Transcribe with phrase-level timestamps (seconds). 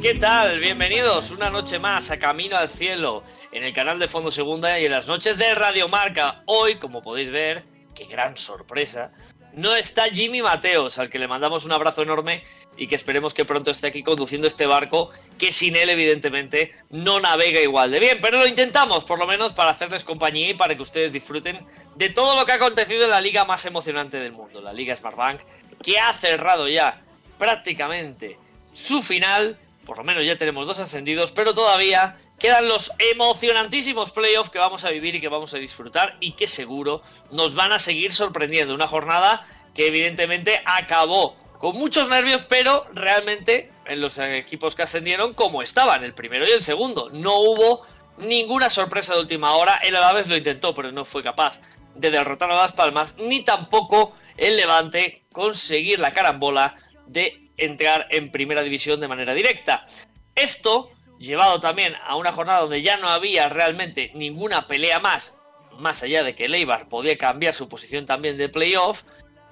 [0.00, 0.58] ¿qué tal?
[0.60, 4.86] Bienvenidos una noche más a Camino al Cielo en el canal de Fondo Segunda y
[4.86, 6.42] en las noches de Radio Marca.
[6.46, 9.12] Hoy, como podéis ver, qué gran sorpresa,
[9.52, 12.42] no está Jimmy Mateos, al que le mandamos un abrazo enorme
[12.76, 17.20] y que esperemos que pronto esté aquí conduciendo este barco, que sin él, evidentemente, no
[17.20, 18.18] navega igual de bien.
[18.22, 22.08] Pero lo intentamos, por lo menos, para hacerles compañía y para que ustedes disfruten de
[22.08, 25.40] todo lo que ha acontecido en la liga más emocionante del mundo, la Liga Smartbank,
[25.82, 27.02] que ha cerrado ya
[27.36, 28.38] prácticamente
[28.72, 29.58] su final.
[29.84, 34.84] Por lo menos ya tenemos dos ascendidos, pero todavía quedan los emocionantísimos playoffs que vamos
[34.84, 38.74] a vivir y que vamos a disfrutar y que seguro nos van a seguir sorprendiendo.
[38.74, 45.34] Una jornada que evidentemente acabó con muchos nervios, pero realmente en los equipos que ascendieron
[45.34, 47.08] como estaban, el primero y el segundo.
[47.10, 47.82] No hubo
[48.18, 49.76] ninguna sorpresa de última hora.
[49.76, 51.60] El Alaves lo intentó, pero no fue capaz
[51.94, 56.74] de derrotar a Las Palmas, ni tampoco el Levante conseguir la carambola
[57.06, 59.84] de entrar en primera división de manera directa.
[60.34, 65.38] Esto llevado también a una jornada donde ya no había realmente ninguna pelea más,
[65.78, 69.04] más allá de que Leibar podía cambiar su posición también de playoff,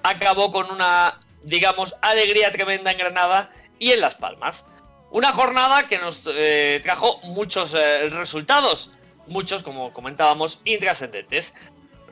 [0.03, 4.67] acabó con una, digamos, alegría tremenda en Granada y en Las Palmas.
[5.11, 8.91] Una jornada que nos eh, trajo muchos eh, resultados,
[9.27, 11.53] muchos, como comentábamos, intrascendentes.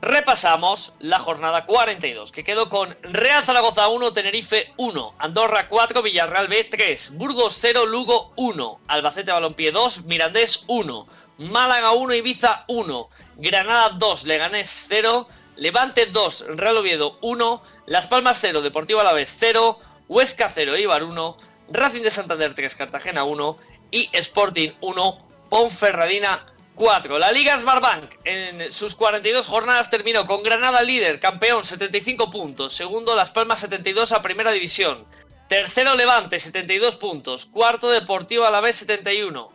[0.01, 6.47] Repasamos la jornada 42, que quedó con Real Zaragoza 1, Tenerife 1, Andorra 4, Villarreal
[6.47, 11.07] B 3, Burgos 0, Lugo 1, Albacete Balompié 2, Mirandés 1,
[11.39, 18.37] Málaga 1, Ibiza 1, Granada 2, Leganés 0, Levante 2, Real Oviedo 1, Las Palmas
[18.39, 21.37] 0, Deportivo Alavés 0, Huesca 0, Ibar 1,
[21.71, 23.57] Racing de Santander 3, Cartagena 1
[23.91, 26.39] y Sporting 1, Ponferradina
[26.79, 27.19] 4.
[27.19, 33.17] La Liga Smartbank en sus 42 jornadas terminó con Granada líder, campeón 75 puntos, segundo
[33.17, 35.05] Las Palmas 72 a Primera División,
[35.49, 39.51] tercero Levante 72 puntos, cuarto Deportivo Alavés 71,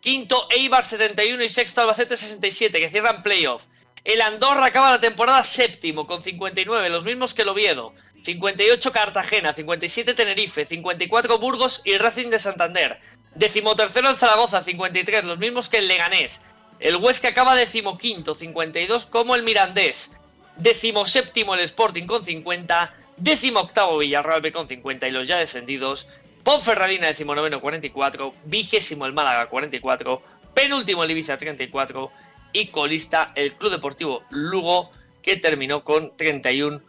[0.00, 3.64] quinto Eibar 71 y sexto Albacete 67 que cierran playoff.
[4.04, 7.94] El Andorra acaba la temporada séptimo con 59, los mismos que el Oviedo.
[8.22, 13.00] 58 Cartagena, 57 Tenerife, 54 Burgos y Racing de Santander.
[13.34, 16.42] Decimotercero el Zaragoza, 53, los mismos que el Leganés.
[16.78, 20.16] El Huesca acaba decimoquinto, 52 como el Mirandés.
[20.56, 22.94] Decimoséptimo el Sporting con 50.
[23.16, 26.08] Decimoctavo Villarreal con 50 y los ya descendidos.
[26.44, 28.32] Ponferradina decimonoveno 44.
[28.44, 30.22] Vigésimo el Málaga 44.
[30.52, 32.10] Penúltimo el Ibiza 34.
[32.52, 34.90] Y colista el Club Deportivo Lugo
[35.22, 36.80] que terminó con 31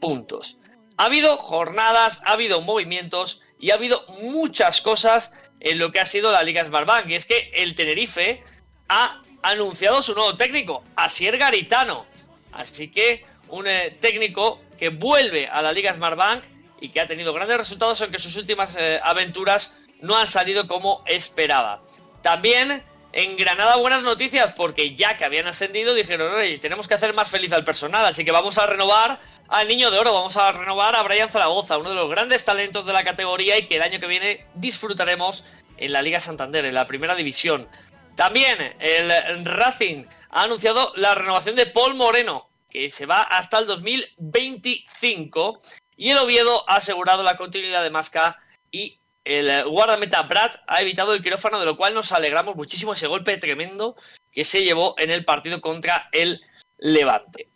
[0.00, 0.58] puntos.
[0.96, 6.04] Ha habido jornadas, ha habido movimientos y ha habido muchas cosas en lo que ha
[6.04, 7.08] sido la Liga Smartbank.
[7.08, 8.42] Y es que el Tenerife
[8.88, 12.04] ha anunciado su nuevo técnico, Asier Garitano.
[12.50, 16.42] Así que un eh, técnico que vuelve a la Liga Smartbank
[16.80, 21.04] y que ha tenido grandes resultados, aunque sus últimas eh, aventuras no han salido como
[21.06, 21.84] esperaba.
[22.20, 27.12] También en Granada buenas noticias, porque ya que habían ascendido dijeron, oye, tenemos que hacer
[27.12, 30.50] más feliz al personal, así que vamos a renovar al Niño de Oro, vamos a
[30.52, 33.82] renovar a Brian Zaragoza, uno de los grandes talentos de la categoría y que el
[33.82, 35.44] año que viene disfrutaremos
[35.76, 37.68] en la Liga Santander, en la primera división.
[38.14, 43.66] También el Racing ha anunciado la renovación de Paul Moreno, que se va hasta el
[43.66, 45.58] 2025,
[45.96, 48.38] y el Oviedo ha asegurado la continuidad de Masca
[48.70, 53.06] y el guardameta Brad ha evitado el quirófano, de lo cual nos alegramos muchísimo ese
[53.06, 53.96] golpe tremendo
[54.32, 56.40] que se llevó en el partido contra el
[56.78, 57.48] Levante.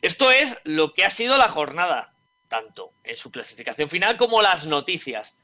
[0.00, 2.12] Esto es lo que ha sido la jornada,
[2.48, 5.38] tanto en su clasificación final como las noticias.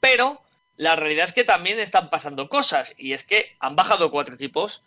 [0.00, 0.42] Pero
[0.76, 4.84] la realidad es que también están pasando cosas, y es que han bajado cuatro equipos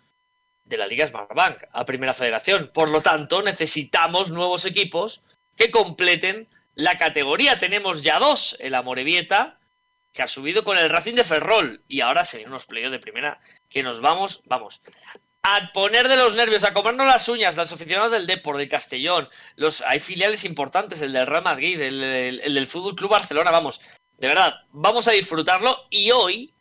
[0.66, 2.72] de la Liga Smartbank a Primera Federación.
[2.74, 5.24] Por lo tanto, necesitamos nuevos equipos
[5.56, 7.58] que completen la categoría.
[7.60, 9.57] Tenemos ya dos, el Amorebieta,
[10.18, 13.40] que ha subido con el Racing de Ferrol, y ahora se vienen unos de primera
[13.70, 14.82] que nos vamos, vamos,
[15.44, 19.30] a poner de los nervios, a comernos las uñas, los aficionados del Depor, de Castellón,
[19.58, 23.80] los, hay filiales importantes, el del Real Madrid, el del Fútbol Club Barcelona, vamos,
[24.18, 26.52] de verdad, vamos a disfrutarlo y hoy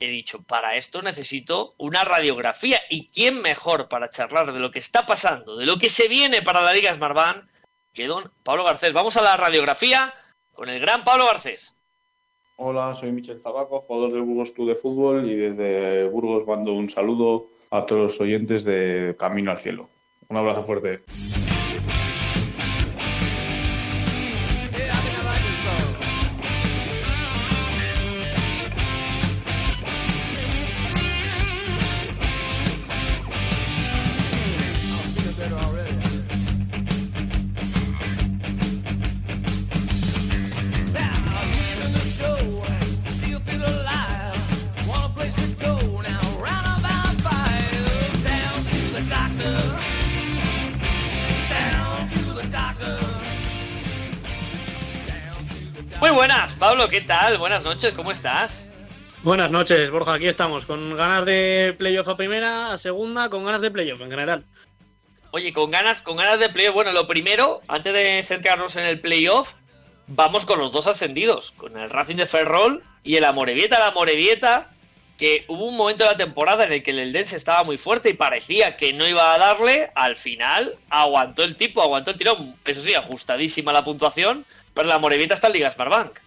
[0.00, 2.80] he dicho, para esto necesito una radiografía.
[2.90, 6.42] ¿Y quién mejor para charlar de lo que está pasando, de lo que se viene
[6.42, 7.44] para la Liga Smartbank,
[7.94, 8.92] que don Pablo Garcés?
[8.92, 10.12] Vamos a la radiografía
[10.52, 11.76] con el gran Pablo Garcés.
[12.62, 16.90] Hola, soy Michel Zabaco, jugador del Burgos Club de Fútbol y desde Burgos mando un
[16.90, 19.88] saludo a todos los oyentes de Camino al Cielo.
[20.28, 21.00] Un abrazo fuerte.
[57.30, 57.38] Tal?
[57.38, 58.68] Buenas noches, ¿cómo estás?
[59.22, 63.60] Buenas noches, Borja, aquí estamos, con ganas de playoff a primera, a segunda, con ganas
[63.60, 64.44] de playoff en general.
[65.30, 66.74] Oye, con ganas, con ganas de playoff.
[66.74, 69.52] Bueno, lo primero, antes de centrarnos en el playoff,
[70.08, 73.78] vamos con los dos ascendidos, con el Racing de Ferrol y el Amorebieta.
[73.78, 74.68] La Amorebieta,
[75.16, 78.08] que hubo un momento de la temporada en el que el Eldense estaba muy fuerte
[78.08, 82.56] y parecía que no iba a darle, al final aguantó el tipo, aguantó el tirón.
[82.64, 84.44] Eso sí, ajustadísima la puntuación,
[84.74, 86.18] pero la Amorebieta está en Liga Smartbank.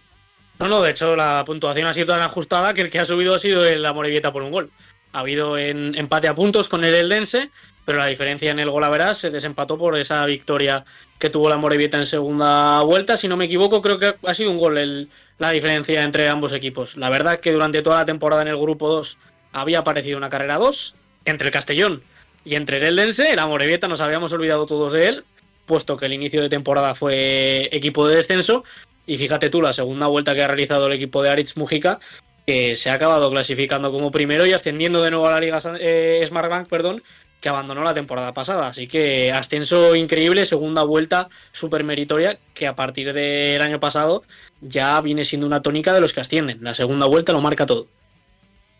[0.64, 3.34] No, no, de hecho la puntuación ha sido tan ajustada que el que ha subido
[3.34, 4.70] ha sido el Amorebieta por un gol.
[5.12, 7.50] Ha habido en, empate a puntos con el Eldense,
[7.84, 10.86] pero la diferencia en el gol a verás se desempató por esa victoria
[11.18, 13.18] que tuvo la Morevieta en segunda vuelta.
[13.18, 16.54] Si no me equivoco, creo que ha sido un gol el, la diferencia entre ambos
[16.54, 16.96] equipos.
[16.96, 19.18] La verdad que durante toda la temporada en el grupo 2
[19.52, 20.94] había aparecido una carrera 2
[21.26, 22.02] entre el Castellón
[22.42, 23.36] y entre el Eldense.
[23.36, 25.24] La Morevieta nos habíamos olvidado todos de él,
[25.66, 28.64] puesto que el inicio de temporada fue equipo de descenso.
[29.06, 32.00] Y fíjate tú, la segunda vuelta que ha realizado el equipo de Aritz Mujica,
[32.46, 36.24] que se ha acabado clasificando como primero y ascendiendo de nuevo a la Liga eh,
[36.26, 37.02] Smartbank, perdón,
[37.40, 38.68] que abandonó la temporada pasada.
[38.68, 44.22] Así que ascenso increíble, segunda vuelta súper meritoria, que a partir del año pasado
[44.60, 46.58] ya viene siendo una tónica de los que ascienden.
[46.62, 47.86] La segunda vuelta lo marca todo.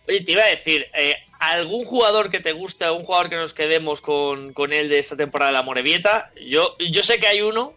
[0.09, 3.55] Oye, te iba a decir, eh, ¿algún jugador que te guste, algún jugador que nos
[3.55, 6.31] quedemos con, con él de esta temporada de la Morevieta?
[6.47, 7.75] Yo, yo sé que hay uno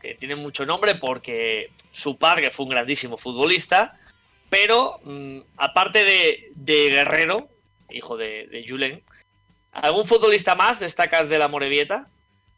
[0.00, 3.98] que tiene mucho nombre porque su padre fue un grandísimo futbolista,
[4.48, 6.50] pero mmm, aparte de,
[6.90, 7.48] Guerrero,
[7.90, 9.02] hijo de, Julen,
[9.72, 12.08] ¿Algún futbolista más destacas de la Morevieta?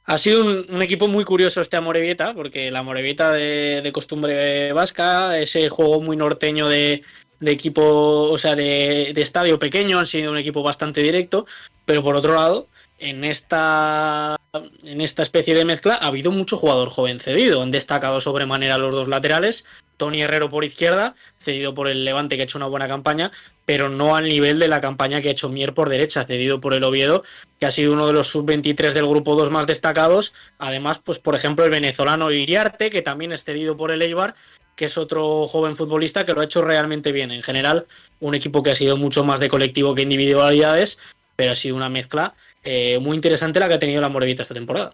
[0.06, 5.68] Ha sido un, equipo muy curioso este Amorebieta, porque la Morevieta de, costumbre vasca, ese
[5.68, 7.02] juego muy norteño de,
[7.40, 7.82] de equipo,
[8.30, 11.46] o sea, de, de, estadio pequeño, han sido un equipo bastante directo,
[11.84, 16.90] pero por otro lado, en esta, en esta especie de mezcla ha habido mucho jugador
[16.90, 17.62] joven cedido.
[17.62, 19.64] Han destacado sobremanera los dos laterales,
[19.96, 23.30] Tony Herrero por izquierda, cedido por el Levante que ha hecho una buena campaña,
[23.66, 26.74] pero no al nivel de la campaña que ha hecho Mier por derecha, cedido por
[26.74, 27.22] el Oviedo,
[27.58, 30.32] que ha sido uno de los sub-23 del grupo 2 más destacados.
[30.58, 34.34] Además, pues por ejemplo, el venezolano Iriarte, que también es cedido por el Eibar,
[34.74, 37.30] que es otro joven futbolista que lo ha hecho realmente bien.
[37.30, 37.86] En general,
[38.18, 40.98] un equipo que ha sido mucho más de colectivo que individualidades,
[41.36, 44.54] pero ha sido una mezcla eh, muy interesante la que ha tenido la Morevita esta
[44.54, 44.90] temporada.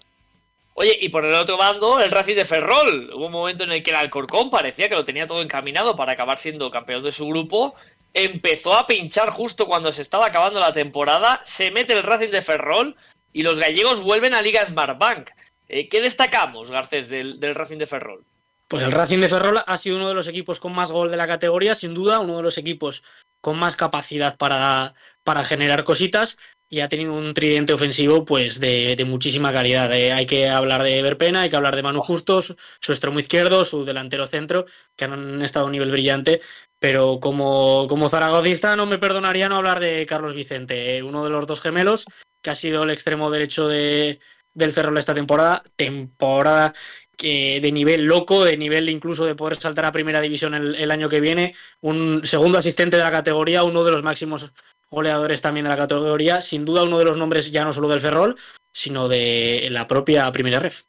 [0.78, 3.10] Oye, y por el otro bando, el Racing de Ferrol.
[3.14, 6.12] Hubo un momento en el que el Alcorcón parecía que lo tenía todo encaminado para
[6.12, 7.74] acabar siendo campeón de su grupo.
[8.12, 11.40] Empezó a pinchar justo cuando se estaba acabando la temporada.
[11.44, 12.94] Se mete el Racing de Ferrol
[13.32, 15.30] y los gallegos vuelven a Liga Smartbank.
[15.68, 18.24] Eh, ¿Qué destacamos, Garcés, del, del Racing de Ferrol?
[18.68, 21.16] Pues el Racing de Ferrol ha sido uno de los equipos con más gol de
[21.16, 23.02] la categoría, sin duda, uno de los equipos
[23.40, 26.36] con más capacidad para, para generar cositas
[26.68, 29.92] y ha tenido un tridente ofensivo pues de, muchísima calidad.
[29.94, 33.64] Eh, hay que hablar de Verpena, hay que hablar de Manu Justos, su extremo izquierdo,
[33.64, 36.40] su delantero centro, que han estado a un nivel brillante.
[36.78, 41.30] Pero como, como zaragozista no me perdonaría no hablar de Carlos Vicente, eh, uno de
[41.30, 42.04] los dos gemelos,
[42.42, 44.20] que ha sido el extremo derecho de,
[44.52, 45.62] del Ferrol esta temporada.
[45.76, 46.74] Temporada
[47.16, 51.08] que de nivel loco, de nivel incluso de poder saltar a primera división el, año
[51.08, 54.52] que viene, un segundo asistente de la categoría, uno de los máximos
[54.90, 58.00] goleadores también de la categoría, sin duda uno de los nombres ya no solo del
[58.00, 58.36] Ferrol,
[58.72, 60.84] sino de la propia primera ref.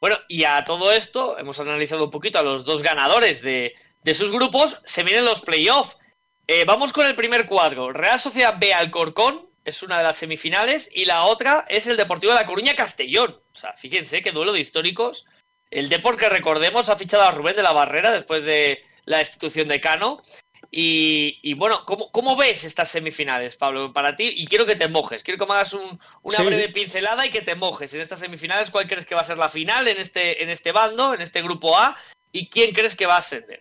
[0.00, 4.14] Bueno, y a todo esto hemos analizado un poquito a los dos ganadores de, de
[4.14, 5.98] sus grupos, se vienen los playoffs.
[6.46, 10.88] Eh, vamos con el primer cuadro, Real Sociedad B Alcorcón, es una de las semifinales,
[10.94, 13.38] y la otra es el Deportivo de La Coruña Castellón.
[13.52, 15.26] O sea, fíjense qué duelo de históricos.
[15.70, 19.68] El Deport que recordemos ha fichado a Rubén de la Barrera después de la destitución
[19.68, 20.22] de Cano.
[20.70, 24.32] Y, y bueno, ¿cómo, ¿cómo, ves estas semifinales, Pablo, para ti?
[24.36, 26.44] Y quiero que te mojes, quiero que me hagas un, una sí.
[26.44, 28.70] breve pincelada y que te mojes en estas semifinales.
[28.70, 31.42] ¿Cuál crees que va a ser la final en este, en este bando, en este
[31.42, 31.96] grupo A?
[32.32, 33.60] ¿Y quién crees que va a ascender?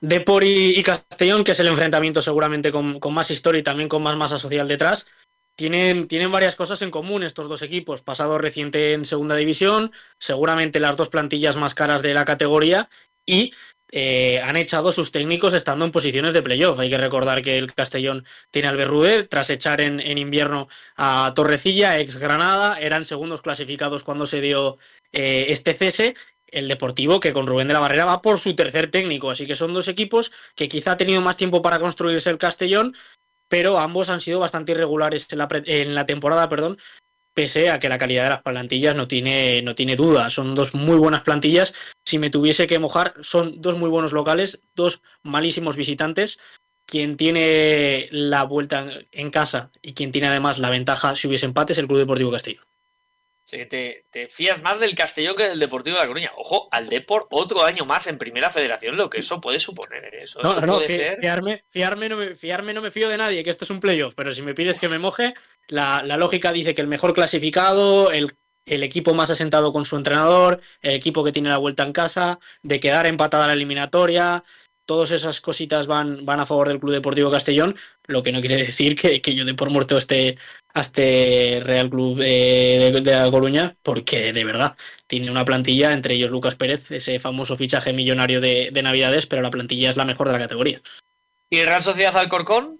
[0.00, 3.88] Depor y, y, Castellón, que es el enfrentamiento seguramente con, con, más historia y también
[3.88, 5.06] con más masa social detrás,
[5.56, 8.02] tienen, tienen varias cosas en común estos dos equipos.
[8.02, 12.90] Pasado reciente en segunda división, seguramente las dos plantillas más caras de la categoría
[13.24, 13.52] y
[13.92, 16.78] eh, han echado sus técnicos estando en posiciones de playoff.
[16.78, 21.98] Hay que recordar que el Castellón tiene al Berruder, tras echar en, invierno a Torrecilla,
[22.00, 24.78] ex Granada, eran segundos clasificados cuando se dio
[25.12, 26.14] eh, este cese.
[26.48, 29.30] El Deportivo, que con Rubén de la Barrera va por su tercer técnico.
[29.30, 32.94] Así que son dos equipos que quizá ha tenido más tiempo para construirse el Castellón,
[33.48, 36.78] pero ambos han sido bastante irregulares en la, en la temporada, perdón,
[37.36, 40.30] pese a que la calidad de las plantillas no tiene, no tiene duda.
[40.30, 41.74] Son dos muy buenas plantillas.
[42.02, 46.38] Si me tuviese que mojar, son dos muy buenos locales, dos malísimos visitantes.
[46.86, 51.74] Quien tiene la vuelta en casa y quien tiene además la ventaja si hubiese empate
[51.74, 52.62] es el Club Deportivo Castillo
[53.46, 56.32] te, te, fías más del Castellón que del Deportivo de La Coruña.
[56.36, 60.04] Ojo, al Depor otro año más en Primera Federación, lo que eso puede suponer.
[60.04, 60.22] ¿eh?
[60.22, 63.64] Eso, no, no, fiarme, fiarme, no me, fiarme no me fío de nadie, que esto
[63.64, 65.34] es un playoff, pero si me pides que me moje,
[65.68, 68.34] la, lógica dice que el mejor clasificado, el,
[68.64, 72.40] el, equipo más asentado con su entrenador, el equipo que tiene la vuelta en casa,
[72.62, 74.42] de quedar empatada la eliminatoria,
[74.86, 77.76] todas esas cositas van, van a favor del Club Deportivo Castellón,
[78.06, 80.36] lo que no quiere decir que, que yo de por muerto esté
[80.72, 84.76] a este Real Club eh, de, La Coruña, porque de verdad
[85.06, 89.50] tiene una plantilla, entre ellos Lucas Pérez, ese famoso fichaje millonario de, Navidades, pero la
[89.50, 90.80] plantilla es la mejor de la categoría.
[91.50, 92.78] ¿Y Real Sociedad Alcorcón?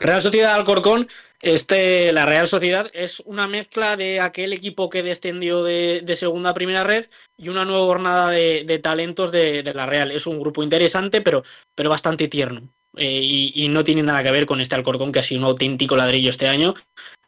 [0.00, 1.08] Real Sociedad Alcorcón,
[1.42, 6.54] este, la Real Sociedad es una mezcla de aquel equipo que descendió de, segunda a
[6.54, 7.06] primera red
[7.36, 10.12] y una nueva jornada de, talentos de, la Real.
[10.12, 11.42] Es un grupo interesante, pero,
[11.74, 12.68] pero bastante tierno.
[12.96, 13.20] Eh,
[13.54, 16.30] y, no tiene nada que ver con este Alcorcón que ha sido un auténtico ladrillo
[16.30, 16.74] este año.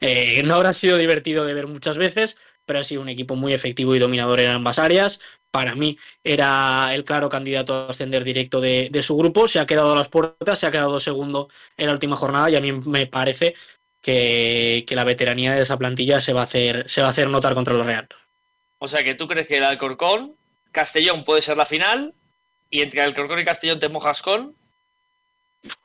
[0.00, 3.52] Eh, no habrá sido divertido de ver muchas veces, pero ha sido un equipo muy
[3.52, 5.20] efectivo y dominador en ambas áreas.
[5.50, 9.46] Para mí era el claro candidato a ascender directo de, su grupo.
[9.48, 12.56] Se ha quedado a las puertas, se ha quedado segundo en la última jornada y
[12.56, 13.54] a mí me parece
[14.04, 17.54] que, la veteranía de esa plantilla se va a hacer, se va a hacer notar
[17.54, 18.06] contra los Real.
[18.78, 20.36] O sea que tú crees que el Alcorcón,
[20.72, 22.14] Castellón puede ser la final
[22.68, 24.54] y entre Alcorcón y Castellón te mojas con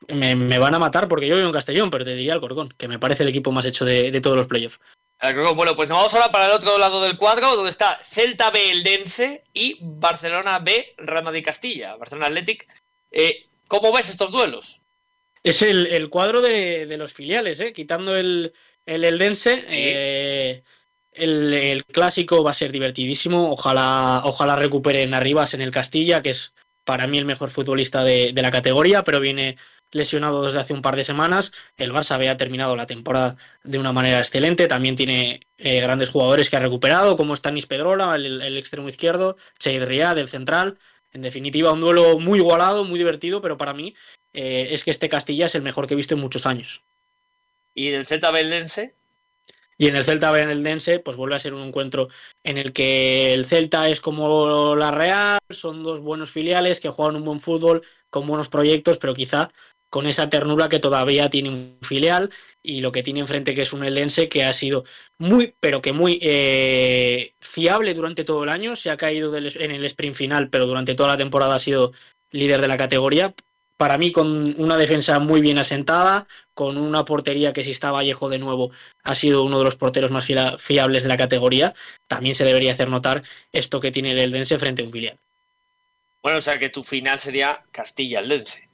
[0.10, 3.00] me, van a matar porque yo vivo en Castellón, pero te diría Alcorcón, que me
[3.00, 4.80] parece el equipo más hecho de, todos los playoffs.
[5.56, 8.72] Bueno, pues nos vamos ahora para el otro lado del cuadro, donde está Celta B
[8.72, 12.68] Eldense y Barcelona B Rama de Castilla, Barcelona Athletic.
[13.12, 14.79] Eh, ¿Cómo ves estos duelos?
[15.44, 17.74] Es el, cuadro de, los filiales, ¿eh?
[17.74, 18.54] quitando el,
[18.86, 19.64] el Eldense.
[19.70, 20.64] Eh,
[21.14, 23.52] el, clásico va a ser divertidísimo.
[23.52, 26.54] Ojalá, ojalá recuperen Arribas en el Castilla, que es
[26.84, 29.58] para mí el mejor futbolista de, la categoría, pero viene
[29.92, 31.52] lesionado desde hace un par de semanas.
[31.78, 34.68] El Barça había terminado la temporada de una manera excelente.
[34.68, 39.84] También tiene eh, grandes jugadores que ha recuperado, como Stanis Pedrola, el, extremo izquierdo, Cheid
[39.84, 40.80] Riyad, el central.
[41.12, 43.96] En definitiva, un duelo muy igualado, muy divertido, pero para mí
[44.34, 46.84] eh, es que este Castilla es el mejor que he visto en muchos años.
[47.74, 48.96] ¿Y del Celta Beldense?
[49.78, 52.10] Y en el Celta Dense, pues vuelve a ser un encuentro
[52.44, 57.16] en el que el Celta es como la Real, son dos buenos filiales que juegan
[57.16, 59.52] un buen fútbol con buenos proyectos, pero quizá
[59.90, 62.30] con esa ternura que todavía tiene un filial
[62.62, 64.84] y lo que tiene enfrente que es un Eldense que ha sido
[65.18, 69.86] muy, pero que muy eh, fiable durante todo el año, se ha caído en el
[69.86, 71.92] sprint final, pero durante toda la temporada ha sido
[72.32, 73.34] líder de la categoría,
[73.80, 78.28] para mí con una defensa muy bien asentada, con una portería que si está Vallejo
[78.28, 78.72] de nuevo
[79.04, 81.74] ha sido uno de los porteros más fiables de la categoría,
[82.08, 83.22] también se debería hacer notar
[83.54, 85.18] esto que tiene el Eldense frente a un filial.
[86.22, 88.69] Bueno, o sea que tu final sería Castilla-Eldense.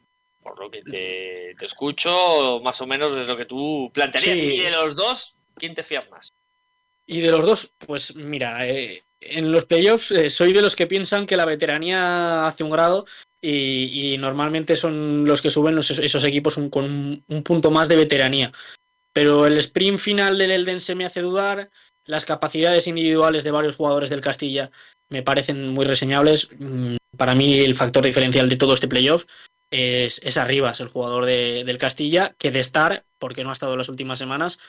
[0.45, 4.37] Por lo que te, escucho, más o menos es lo que tú plantearías.
[4.37, 6.31] Y de los dos, ¿quién te fías más?
[7.07, 10.85] Y de los dos, pues mira, eh, en los playoffs eh, soy de los que
[10.85, 13.07] piensan que la veteranía hace un grado
[13.41, 18.51] y, normalmente son los que suben esos equipos con un, punto más de veteranía.
[19.13, 21.71] Pero el sprint final del Eldense me hace dudar,
[22.05, 24.69] las capacidades individuales de varios jugadores del Castilla
[25.09, 26.49] me parecen muy reseñables.
[26.59, 29.25] Mm, para mí el factor diferencial de todo este playoff
[29.71, 33.89] es, es Arribas, el jugador del Castilla, que de estar, porque no ha estado las
[33.89, 34.59] últimas semanas,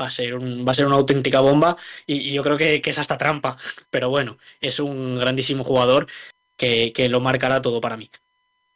[0.00, 1.76] va a ser, un, va a ser una auténtica bomba
[2.06, 3.56] y, yo creo que, que, es hasta trampa.
[3.90, 6.06] Pero bueno, es un grandísimo jugador
[6.56, 8.10] que, lo marcará todo para mí.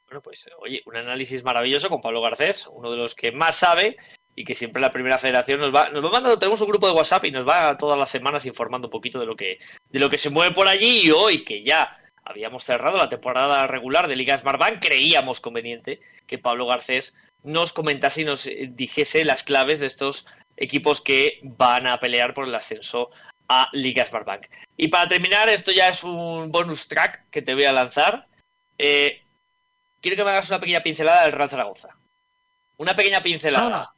[0.07, 3.97] Bueno, pues oye, un análisis maravilloso con Pablo Garcés, uno de los que más sabe
[4.35, 6.95] y que siempre la primera federación nos va, nos va mandando, tenemos un grupo de
[6.95, 9.59] WhatsApp y nos va todas las semanas informando un poquito de lo que,
[9.89, 11.91] de lo que se mueve por allí y hoy que ya
[12.25, 18.23] habíamos cerrado la temporada regular de Liga Smartbank, creíamos conveniente que Pablo Garcés nos comentase
[18.23, 23.11] y nos dijese las claves de estos equipos que van a pelear por el ascenso
[23.49, 24.47] a Liga Smartbank.
[24.77, 28.27] Y para terminar, esto ya es un bonus track que te voy a lanzar.
[28.79, 29.23] Eh,
[30.01, 31.97] quiero que me hagas una pequeña pincelada del Real Zaragoza.
[32.77, 33.91] Una pequeña pincelada.
[33.91, 33.95] Ah.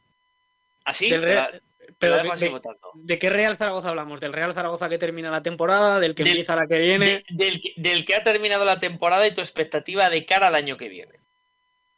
[0.85, 1.11] ¿Así?
[1.11, 1.63] Del Real,
[2.03, 2.91] Pero de, dejo así de- votando.
[2.95, 4.21] ¿de qué Real Zaragoza hablamos?
[4.21, 5.99] ¿Del Real Zaragoza que termina la temporada?
[6.01, 7.07] ¿Del que Del- empieza la que viene?
[7.07, 10.55] De- del, que- del que ha terminado la temporada y tu expectativa de cara al
[10.55, 11.21] año que viene.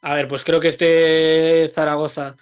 [0.02, 2.36] A ver, pues creo que este Zaragoza,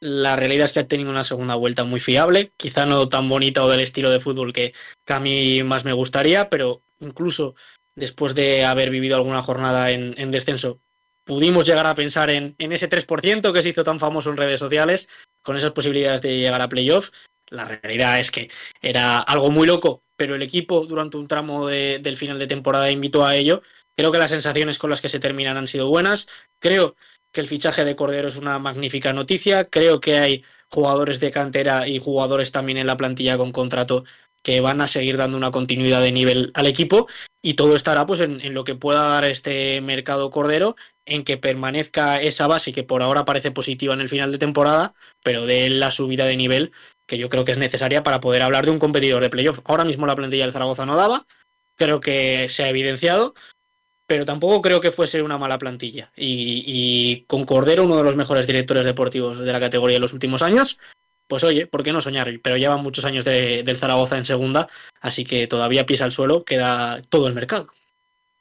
[0.00, 3.64] la realidad es que ha tenido una segunda vuelta muy fiable, quizá no tan bonita
[3.64, 4.74] o del estilo de fútbol que,
[5.06, 7.54] que a mí más me gustaría, pero incluso
[7.94, 10.78] después de haber vivido alguna jornada en, en descenso,
[11.26, 15.08] pudimos llegar a pensar en, ese 3% que se hizo tan famoso en redes sociales,
[15.42, 17.10] con esas posibilidades de llegar a playoff.
[17.48, 18.48] La realidad es que
[18.80, 22.90] era algo muy loco, pero el equipo durante un tramo de- del final de temporada
[22.90, 23.62] invitó a ello.
[23.96, 26.28] Creo que las sensaciones con las que se terminan han sido buenas.
[26.60, 26.96] Creo
[27.32, 29.64] que el fichaje de Cordero es una magnífica noticia.
[29.64, 34.04] Creo que hay jugadores de cantera y jugadores también en la plantilla con contrato
[34.46, 37.08] que van a seguir dando una continuidad de nivel al equipo
[37.42, 42.22] y todo estará pues en, lo que pueda dar este mercado Cordero, en que permanezca
[42.22, 45.90] esa base que por ahora parece positiva en el final de temporada, pero de la
[45.90, 46.70] subida de nivel
[47.08, 49.58] que yo creo que es necesaria para poder hablar de un competidor de playoff.
[49.64, 51.26] Ahora mismo la plantilla del Zaragoza no daba,
[51.74, 53.34] creo que se ha evidenciado,
[54.06, 56.12] pero tampoco creo que fuese una mala plantilla.
[56.14, 60.12] Y, y con Cordero, uno de los mejores directores deportivos de la categoría en los
[60.12, 60.78] últimos años,
[61.28, 62.30] pues oye, ¿por qué no soñar?
[62.42, 64.68] Pero llevan muchos años de- del Zaragoza en segunda,
[65.00, 67.68] así que todavía pisa al suelo, queda todo el mercado.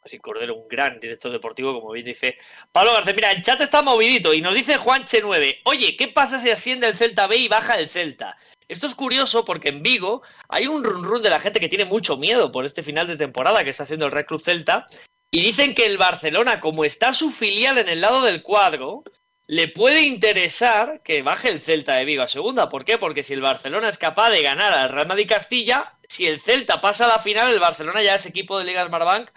[0.04, 2.38] Así Cordero, un gran director deportivo, como bien dice
[2.72, 3.14] Pablo García.
[3.16, 5.62] Mira, el chat está movidito y nos dice Juanche9.
[5.64, 8.38] Oye, ¿qué pasa si asciende el Celta B y baja el Celta?
[8.68, 11.86] Esto es curioso porque en Vigo hay un run run de la gente que tiene
[11.86, 14.86] mucho miedo por este final de temporada que está haciendo el Red Club Celta.
[15.32, 19.04] Y dicen que el Barcelona, como está su filial en el lado del cuadro,
[19.48, 22.70] le puede interesar que baje el Celta de Vigo a segunda.
[22.70, 22.98] ¿Por qué?
[22.98, 26.82] Porque si el Barcelona es capaz de ganar al Real Madrid Castilla, si el Celta
[26.82, 29.30] pasa a la final, el Barcelona ya es equipo de Liga Smartbank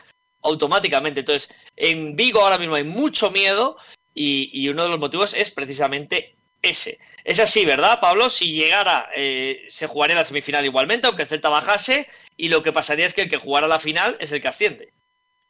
[0.43, 1.21] automáticamente.
[1.21, 3.77] Entonces, en Vigo ahora mismo hay mucho miedo
[4.15, 6.99] y, y uno de los motivos es precisamente ese.
[7.25, 8.31] Es así, ¿verdad, Pablo?
[8.31, 12.73] Si llegara, eh, se jugaría la semifinal igualmente, aunque el Celta bajase, y lo que
[12.73, 14.93] pasaría es que el que jugara la final es el que asciende.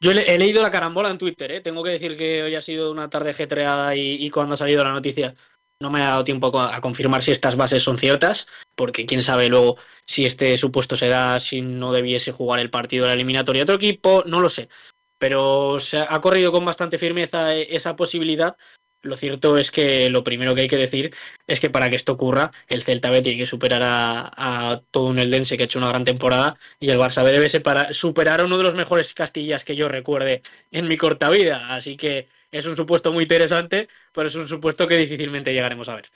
[0.01, 1.61] Yo he leído la carambola en Twitter, ¿eh?
[1.61, 4.83] tengo que decir que hoy ha sido una tarde getreada y, y cuando ha salido
[4.83, 5.35] la noticia
[5.81, 9.21] no me ha dado tiempo a, a confirmar si estas bases son ciertas, porque quién
[9.21, 13.13] sabe luego si este supuesto se da, si no debiese jugar el partido de la
[13.13, 14.69] eliminatoria otro equipo, no lo sé.
[15.17, 18.55] Pero se ha corrido con bastante firmeza eh, esa posibilidad.
[19.01, 21.15] Lo cierto es que lo primero que hay que decir
[21.47, 25.19] es que para que esto ocurra, el Celta B tiene que superar a, todo un
[25.19, 27.49] Eldense que ha hecho una gran temporada y el Barça B debe
[27.93, 31.73] superar a uno de los mejores Castillas que yo recuerde en mi corta vida.
[31.73, 35.95] Así que es un supuesto muy interesante, pero es un supuesto que difícilmente llegaremos a
[35.95, 36.09] ver.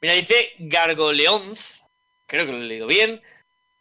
[0.00, 1.82] Mira, dice Gargoleonz,
[2.26, 3.22] creo que lo he leído bien.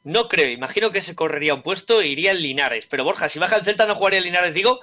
[0.03, 2.87] No creo, imagino que se correría un puesto e iría en Linares.
[2.87, 4.81] Pero Borja, si baja el Celta no jugaría en Linares, digo.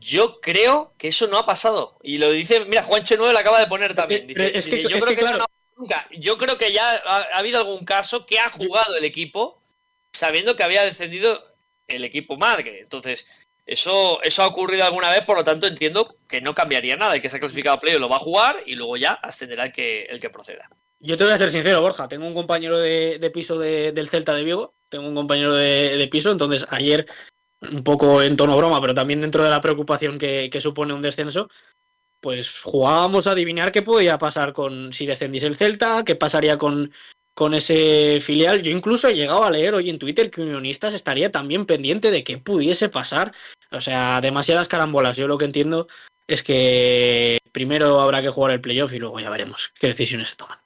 [0.00, 1.98] Yo creo que eso no ha pasado.
[2.02, 4.26] Y lo dice, mira, Juanche 9 lo acaba de poner también.
[4.26, 5.38] Pero Dice, es que- dice, yo es creo que que, eso claro.
[5.38, 6.08] no ha pasado nunca.
[6.18, 9.62] Yo creo que ya ha, ha habido algún caso que ha jugado el equipo
[10.12, 11.44] sabiendo que había descendido
[11.86, 12.80] el equipo madre.
[12.80, 13.26] Entonces,
[13.66, 17.14] eso, eso ha ocurrido alguna vez, por lo tanto entiendo que no cambiaría nada.
[17.14, 19.64] El que se ha clasificado a playoff lo va a jugar y luego ya ascenderá
[19.66, 20.68] el que, el que proceda.
[20.98, 22.08] Yo te voy a ser sincero, Borja.
[22.08, 24.74] Tengo un compañero de, de piso de- del Celta de Vigo.
[24.88, 26.30] Tengo un compañero de, de piso.
[26.30, 27.06] Entonces, ayer,
[27.60, 31.48] un poco en tono broma, pero también dentro de la preocupación que, supone un descenso,
[32.20, 36.92] pues jugábamos a adivinar qué podía pasar con si descendiese el Celta, qué pasaría con,
[37.34, 38.62] con ese filial.
[38.62, 42.24] Yo incluso he llegado a leer hoy en Twitter que Unionistas estaría también pendiente de
[42.24, 43.32] qué pudiese pasar.
[43.70, 45.16] O sea, demasiadas carambolas.
[45.16, 45.86] Yo lo que entiendo
[46.26, 50.36] es que primero habrá que jugar el playoff y luego ya veremos qué decisiones se
[50.36, 50.58] toman.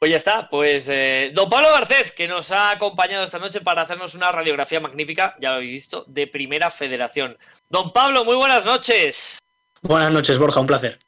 [0.00, 3.82] Pues ya está, pues eh, don Pablo Garcés, que nos ha acompañado esta noche para
[3.82, 7.36] hacernos una radiografía magnífica, ya lo habéis visto, de Primera Federación.
[7.68, 9.38] Don Pablo, muy buenas noches.
[9.82, 10.98] Buenas noches, Borja, un placer.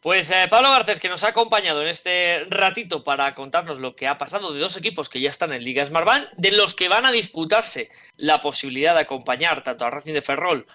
[0.00, 4.08] Pues eh, Pablo Garcés, que nos ha acompañado en este ratito para contarnos lo que
[4.08, 7.04] ha pasado de dos equipos que ya están en Liga Smartbank, de los que van
[7.04, 10.66] a disputarse la posibilidad de acompañar tanto a Racing de Ferrol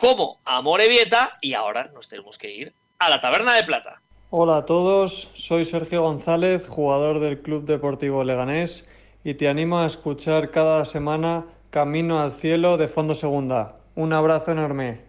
[0.00, 4.00] como a Morevieta, y ahora nos tenemos que ir a la Taberna de Plata.
[4.34, 8.88] Hola a todos, soy Sergio González, jugador del Club Deportivo Leganés,
[9.24, 13.76] y te animo a escuchar cada semana Camino al Cielo de Fondo Segunda.
[13.94, 15.02] Un abrazo enorme.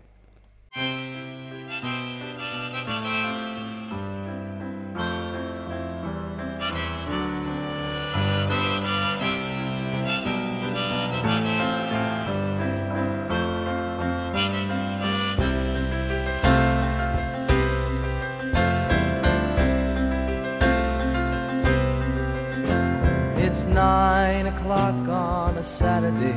[25.74, 26.32] Saturday.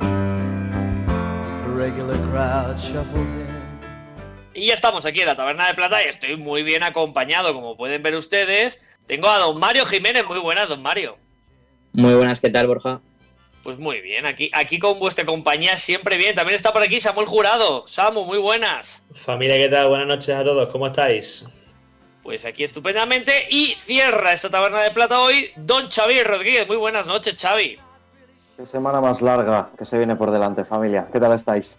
[0.00, 3.46] A regular crowd shuffles in.
[4.54, 7.76] Y ya estamos aquí en la Taberna de Plata y estoy muy bien acompañado, como
[7.76, 8.80] pueden ver ustedes.
[9.06, 11.18] Tengo a don Mario Jiménez, muy buenas, don Mario.
[11.92, 13.02] Muy buenas, ¿qué tal, Borja?
[13.62, 16.34] Pues muy bien, aquí, aquí con vuestra compañía siempre bien.
[16.34, 17.86] También está por aquí Samuel Jurado.
[17.86, 19.06] Samu, muy buenas.
[19.14, 19.90] Familia, ¿qué tal?
[19.90, 21.46] Buenas noches a todos, ¿cómo estáis?
[22.22, 23.48] Pues aquí estupendamente.
[23.50, 26.66] Y cierra esta taberna de plata hoy Don Xavi Rodríguez.
[26.66, 27.78] Muy buenas noches, Xavi.
[28.58, 31.06] Qué semana más larga que se viene por delante, familia.
[31.12, 31.78] ¿Qué tal estáis?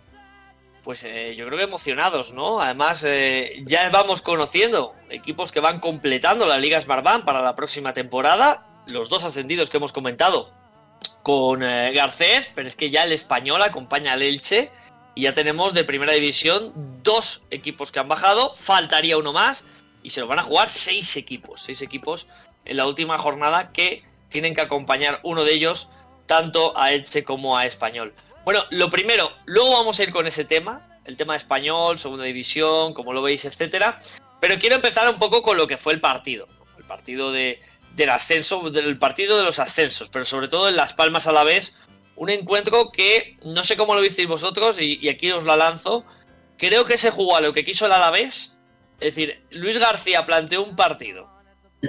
[0.82, 2.62] Pues eh, yo creo que emocionados, ¿no?
[2.62, 7.92] Además, eh, ya vamos conociendo equipos que van completando la Liga Smartbank para la próxima
[7.92, 8.66] temporada.
[8.86, 10.52] Los dos ascendidos que hemos comentado
[11.22, 14.72] con eh, Garcés, pero es que ya el español acompaña al Elche
[15.16, 16.72] y ya tenemos de primera división
[17.04, 19.66] dos equipos que han bajado, faltaría uno más
[20.02, 22.30] y se lo van a jugar seis equipos, seis equipos
[22.64, 25.90] en la última jornada que tienen que acompañar uno de ellos
[26.30, 28.14] tanto a Elche como a Español.
[28.46, 32.24] Bueno, lo primero, luego vamos a ir con ese tema, el tema de español, segunda
[32.24, 33.98] división, como lo veis, etcétera.
[34.40, 36.48] Pero quiero empezar un poco con lo que fue el partido.
[36.78, 37.60] El partido de,
[37.96, 41.44] del ascenso, del partido de los ascensos, pero sobre todo en Las Palmas a la
[41.44, 41.76] vez.
[42.16, 46.06] Un encuentro que no sé cómo lo visteis vosotros y, aquí os la lanzo.
[46.60, 48.56] Creo que se jugó a lo que quiso el Alavés.
[49.00, 51.39] Es decir, Luis García planteó un partido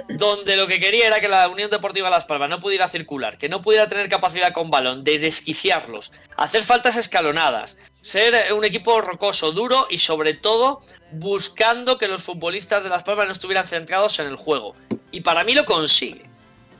[0.07, 3.49] donde lo que quería era que la Unión Deportiva Las Palmas no pudiera circular, que
[3.49, 9.51] no pudiera tener capacidad con balón, de desquiciarlos, hacer faltas escalonadas, ser un equipo rocoso,
[9.51, 10.79] duro y sobre todo
[11.11, 14.75] buscando que los futbolistas de Las Palmas no estuvieran centrados en el juego.
[15.11, 16.23] Y para mí lo consigue.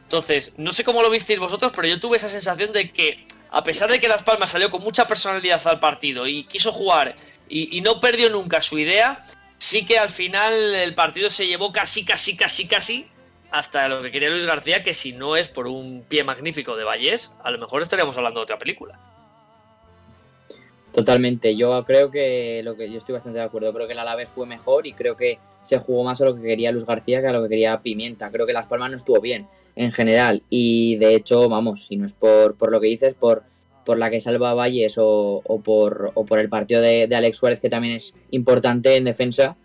[0.04, 3.63] Entonces, no sé cómo lo visteis vosotros, pero yo tuve esa sensación de que, a
[3.63, 7.15] pesar de que Las Palmas salió con mucha personalidad al partido y quiso jugar
[7.54, 9.19] y no perdió nunca su idea,
[9.62, 13.06] sí que al final el partido se llevó casi, casi, casi, casi
[13.52, 16.84] hasta lo que quería Luis García, que si no es por un pie magnífico de
[16.84, 19.00] Vallés, a lo mejor estaríamos hablando de otra película.
[20.91, 24.30] Totalmente, yo creo que lo que yo estoy bastante de acuerdo, creo que el Alavés
[24.30, 27.28] fue mejor y creo que se jugó más a lo que quería Luis García que
[27.28, 28.32] a lo que quería Pimienta.
[28.32, 32.08] Creo que Las Palmas no estuvo bien en general y de hecho, vamos, si no
[32.08, 33.43] es por, por lo que dices, por,
[33.86, 37.96] por la que salva Valles o, por, el partido de, de, Alex Suárez, que también
[37.96, 39.56] es importante en defensa,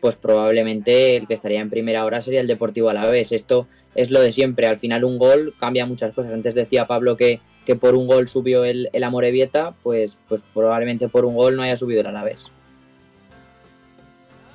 [0.00, 3.32] pues probablemente el que estaría en primera hora sería el Deportivo Alavés.
[3.32, 6.32] Esto es lo de siempre, al final un gol cambia muchas cosas.
[6.32, 11.08] Antes decía Pablo que que por un gol subió el, el Amorebieta, pues, pues probablemente
[11.08, 12.50] por un gol no haya subido el Alavés.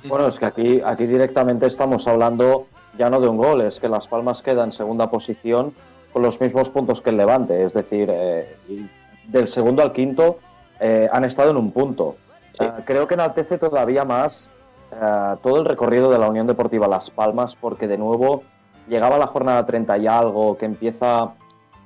[0.04, 2.66] Bueno, es que aquí, aquí directamente estamos hablando
[2.98, 5.72] ya no de un gol, es que Las Palmas queda en segunda posición
[6.12, 8.56] con los mismos puntos que el Levante, es decir, eh,
[9.28, 10.38] del segundo al quinto
[10.80, 12.16] eh, han estado en un punto.
[12.52, 12.64] Sí.
[12.64, 14.50] Uh, creo que enaltece todavía más
[14.90, 18.42] uh, todo el recorrido de la Unión Deportiva Las Palmas, porque de nuevo
[18.88, 21.34] llegaba la jornada 30 y algo que empieza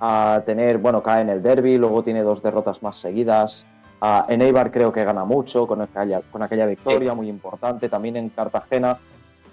[0.00, 3.66] a tener, bueno, cae en el derby, luego tiene dos derrotas más seguidas.
[4.00, 8.16] Uh, en Eibar creo que gana mucho con aquella, con aquella victoria muy importante, también
[8.16, 8.98] en Cartagena.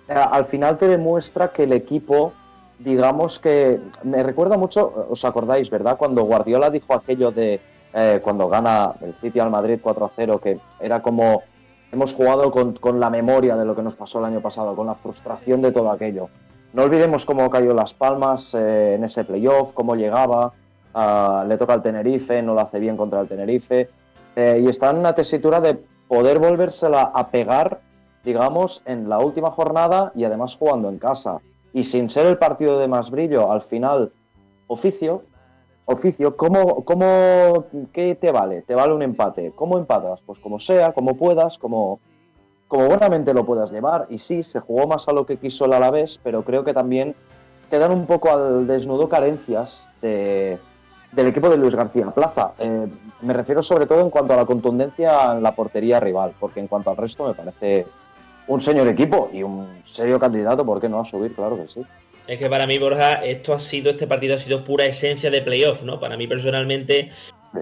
[0.08, 2.34] Al final te demuestra que el equipo,
[2.80, 5.98] digamos que me recuerda mucho, os acordáis, ¿verdad?
[5.98, 7.62] Cuando Guardiola dijo aquello de
[7.94, 11.44] eh, cuando gana el City al Madrid 4-0, que era como
[11.92, 14.88] hemos jugado con, con la memoria de lo que nos pasó el año pasado, con
[14.88, 16.30] la frustración de todo aquello.
[16.74, 20.54] No olvidemos cómo cayó Las Palmas eh, en ese playoff, cómo llegaba,
[20.96, 23.90] uh, le toca al Tenerife, no lo hace bien contra el Tenerife,
[24.36, 25.78] eh, y está en una tesitura de
[26.08, 27.82] poder volvérsela a pegar,
[28.24, 31.42] digamos, en la última jornada y además jugando en casa.
[31.74, 34.12] Y sin ser el partido de más brillo, al final,
[34.66, 35.26] oficio,
[35.86, 38.62] oficio, ¿cómo, cómo, ¿qué te vale?
[38.62, 39.52] ¿Te vale un empate?
[39.56, 40.20] ¿Cómo empatas?
[40.26, 42.00] Pues como sea, como puedas, como,
[42.68, 44.08] como buenamente lo puedas llevar.
[44.10, 47.16] Y sí, se jugó más a lo que quiso el Alavés, pero creo que también
[47.70, 50.58] quedan un poco al desnudo carencias de,
[51.12, 52.52] del equipo de Luis García Plaza.
[52.60, 52.88] Eh,
[53.22, 56.68] me refiero sobre todo en cuanto a la contundencia en la portería rival, porque en
[56.68, 57.88] cuanto al resto me parece
[58.48, 61.34] un señor equipo y un serio candidato, ¿por qué no a subir?
[61.34, 61.86] Claro que sí.
[62.28, 65.42] Es que para mí, Borja, esto ha sido, este partido ha sido pura esencia de
[65.42, 66.00] playoff, ¿no?
[66.00, 67.10] Para mí personalmente,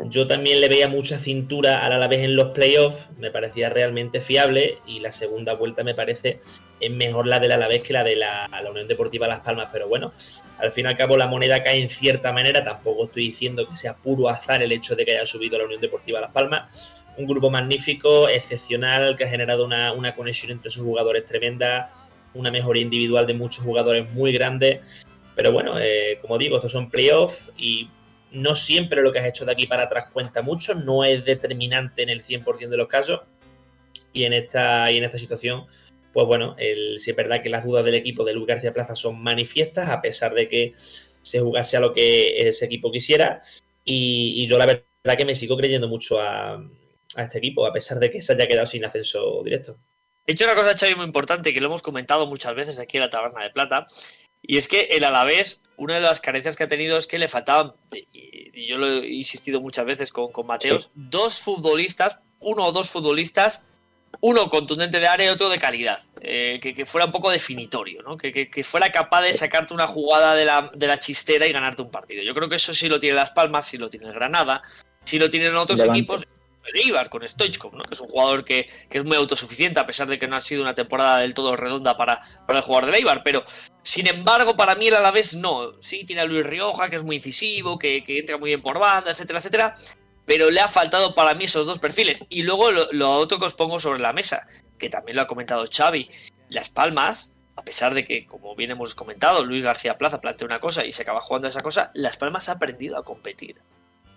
[0.06, 4.78] yo también le veía mucha cintura al Alavés en los playoffs, me parecía realmente fiable
[4.86, 6.40] y la segunda vuelta me parece
[6.80, 10.14] es mejor la del Alavés que la de la, Unión Deportiva Las Palmas, pero bueno,
[10.60, 13.76] al fin y al cabo la moneda cae en cierta manera, tampoco estoy diciendo que
[13.76, 17.26] sea puro azar el hecho de que haya subido la Unión Deportiva Las Palmas, un
[17.26, 21.92] grupo magnífico, excepcional, que ha generado una conexión entre sus jugadores tremenda,
[22.34, 26.90] una mejoría individual de muchos jugadores muy grandes, pero bueno, eh, como digo, estos son
[26.90, 27.90] playoffs y
[28.32, 32.04] no siempre lo que has hecho de aquí para atrás cuenta mucho, no es determinante
[32.04, 33.22] en el 100% de los casos.
[34.14, 35.66] Y en esta, y en esta situación,
[36.14, 39.22] pues bueno, el, es verdad que las dudas del equipo de Luis García Plaza son
[39.22, 40.74] manifiestas, a pesar de que
[41.22, 43.42] se jugase a lo que ese equipo quisiera.
[43.84, 46.64] Y, yo la verdad que me sigo creyendo mucho a,
[47.18, 49.78] este equipo, a pesar de que se haya quedado sin ascenso directo.
[50.26, 53.04] He hecho una cosa, Xavi, muy importante, que lo hemos comentado muchas veces aquí en
[53.04, 53.86] la Taberna de Plata,
[54.42, 57.28] Y es que el Alavés, una de las carencias que ha tenido es que le
[57.28, 62.72] faltaban, y yo lo he insistido muchas veces con, con Mateos, dos futbolistas, uno o
[62.72, 63.66] dos futbolistas,
[64.20, 68.18] uno contundente de área y otro de calidad, eh, que, fuera un poco definitorio, ¿no?
[68.18, 71.82] que, que, fuera capaz de sacarte una jugada de la, de la chistera y ganarte
[71.82, 72.24] un partido.
[72.24, 74.62] Yo creo que eso sí lo tiene Las Palmas, sí lo tiene el Granada,
[75.06, 76.28] sí lo tienen otros equipos
[76.66, 77.84] el Eibar con Stoichkov, ¿no?
[77.84, 80.62] que es un jugador que, es muy autosuficiente, a pesar de que no ha sido
[80.62, 83.24] una temporada del todo redonda para, para el jugador del Eibar.
[83.24, 83.44] Pero,
[83.84, 85.74] sin embargo, para mí el Alavés no.
[85.82, 89.12] Sí, tiene a Luis Rioja, que es muy incisivo, que, entra muy bien por banda,
[89.12, 89.76] etcétera, etcétera.
[90.26, 92.26] Pero le ha faltado para mí esos dos perfiles.
[92.30, 94.48] Y luego lo, otro que os pongo sobre la mesa,
[94.78, 96.10] que también lo ha comentado Xavi.
[96.50, 100.60] Las Palmas, a pesar de que, como bien hemos comentado, Luis García Plaza plantea una
[100.60, 103.56] cosa y se acaba jugando esa cosa, Las Palmas ha aprendido a competir.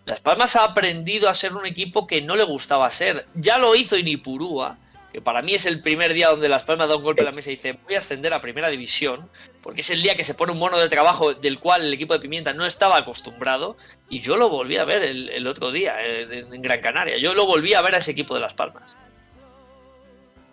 [0.06, 3.26] Las Palmas ha aprendido a ser un equipo que no le gustaba ser.
[3.34, 4.76] Ya lo hizo Inipurúa,
[5.10, 7.32] que para mí es el primer día donde Las Palmas da un golpe en la
[7.32, 9.30] mesa y dice voy a ascender a primera división,
[9.62, 12.12] porque es el día que se pone un mono de trabajo del cual el equipo
[12.12, 13.76] de Pimienta no estaba acostumbrado,
[14.10, 17.72] y yo lo volví a ver el, otro día en, Gran Canaria, yo lo volví
[17.72, 18.96] a ver a ese equipo de Las Palmas.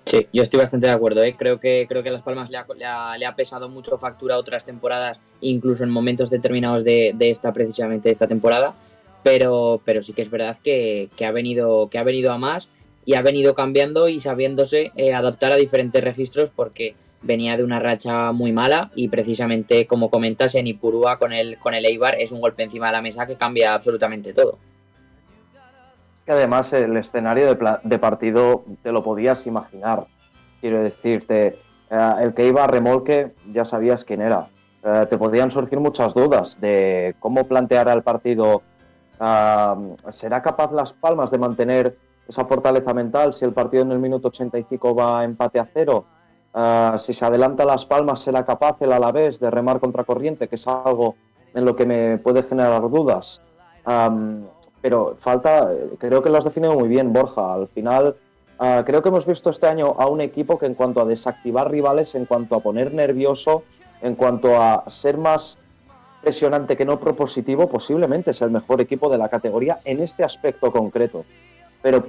[0.05, 1.23] Sí, yo estoy bastante de acuerdo.
[1.23, 1.35] ¿eh?
[1.37, 5.19] Creo que creo que Las Palmas le ha, le ha, pesado mucho factura otras temporadas,
[5.41, 8.75] incluso en momentos determinados de, de esta precisamente de esta temporada
[9.23, 12.69] pero, pero sí que es verdad que, ha venido, que ha venido a más
[13.05, 17.79] y ha venido cambiando y sabiéndose eh, adaptar a diferentes registros porque venía de una
[17.79, 22.31] racha muy mala y precisamente como comentas en Ipurúa con el, con el Eibar es
[22.31, 24.57] un golpe encima de la mesa que cambia absolutamente todo.
[26.25, 30.05] Que además el escenario de, partido te lo podías imaginar.
[30.59, 34.47] Quiero decirte, eh, el que iba a remolque ya sabías quién era.
[34.83, 38.63] Eh, te podían surgir muchas dudas de cómo plantear el partido
[40.11, 44.29] ¿Será capaz Las Palmas de mantener esa fortaleza mental si el partido en el minuto
[44.29, 46.05] 85 va empate a cero?
[46.53, 50.55] Ah, si se adelanta Las Palmas, ¿será capaz el Alavés de remar contra corriente, que
[50.55, 51.15] es algo
[51.53, 53.41] en lo que me puede generar dudas?
[54.81, 57.53] pero falta, creo que lo has definido muy bien, Borja.
[57.53, 58.15] Al final,
[58.57, 61.69] ah, creo que hemos visto este año a un equipo que en cuanto a desactivar
[61.69, 63.63] rivales, en cuanto a poner nervioso,
[64.01, 65.59] en cuanto a ser más
[66.21, 70.71] impresionante que no propositivo, posiblemente es el mejor equipo de la categoría en este aspecto
[70.71, 71.25] concreto.
[71.81, 72.05] Pero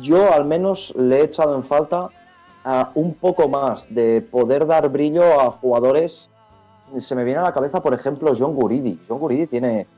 [0.00, 2.08] yo al menos le he echado en falta
[2.94, 6.30] un poco más de poder dar brillo a jugadores.
[6.98, 9.00] Se me viene a la cabeza, por ejemplo, John Guridi.
[9.08, 9.88] John Guridi tiene,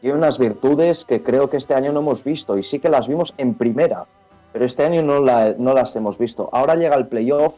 [0.00, 3.08] tiene unas virtudes que creo que este año no hemos visto y sí que las
[3.08, 4.04] vimos en primera,
[4.52, 6.48] pero este año no, no las hemos visto.
[6.52, 7.54] Ahora llega el playoff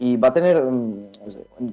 [0.00, 1.10] y va a tener, mm,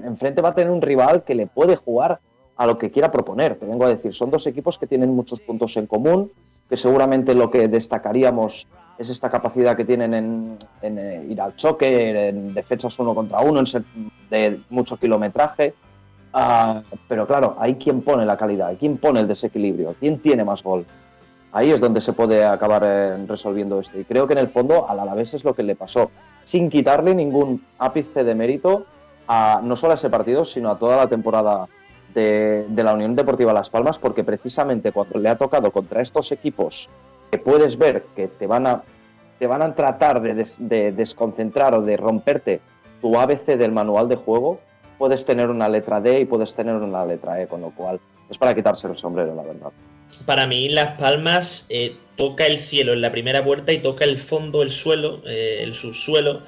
[0.03, 2.19] enfrente va a tener un rival que le puede jugar
[2.55, 3.55] a lo que quiera proponer.
[3.55, 6.31] Te vengo a decir, son dos equipos que tienen muchos puntos en común,
[6.69, 12.29] que seguramente lo que destacaríamos es esta capacidad que tienen en, eh, ir al choque,
[12.29, 13.83] en defensas uno contra uno, en ser
[14.29, 15.73] de mucho kilometraje.
[16.31, 20.63] Ah, pero claro, hay quien pone la calidad, quien pone el desequilibrio, quién tiene más
[20.63, 20.85] gol.
[21.51, 23.99] Ahí es donde se puede acabar eh, resolviendo esto.
[23.99, 26.09] Y creo que en el fondo al Alavés es lo que le pasó,
[26.43, 28.85] sin quitarle ningún ápice de mérito
[29.27, 31.67] a no solo a ese partido, sino a toda la temporada
[32.13, 36.89] de, la Unión Deportiva Las Palmas, porque precisamente cuando le ha tocado contra estos equipos
[37.31, 38.83] que puedes ver que te van a,
[39.39, 42.61] te van a tratar de, desconcentrar o de romperte
[43.01, 44.59] tu ABC del manual de juego,
[44.97, 47.99] puedes tener una letra D y puedes tener una letra E, con lo cual
[48.29, 49.71] es para quitarse el sombrero, la verdad.
[50.25, 54.17] Para mí, Las Palmas eh, toca el cielo en la primera vuelta y toca el
[54.17, 56.43] fondo, el suelo, eh, el subsuelo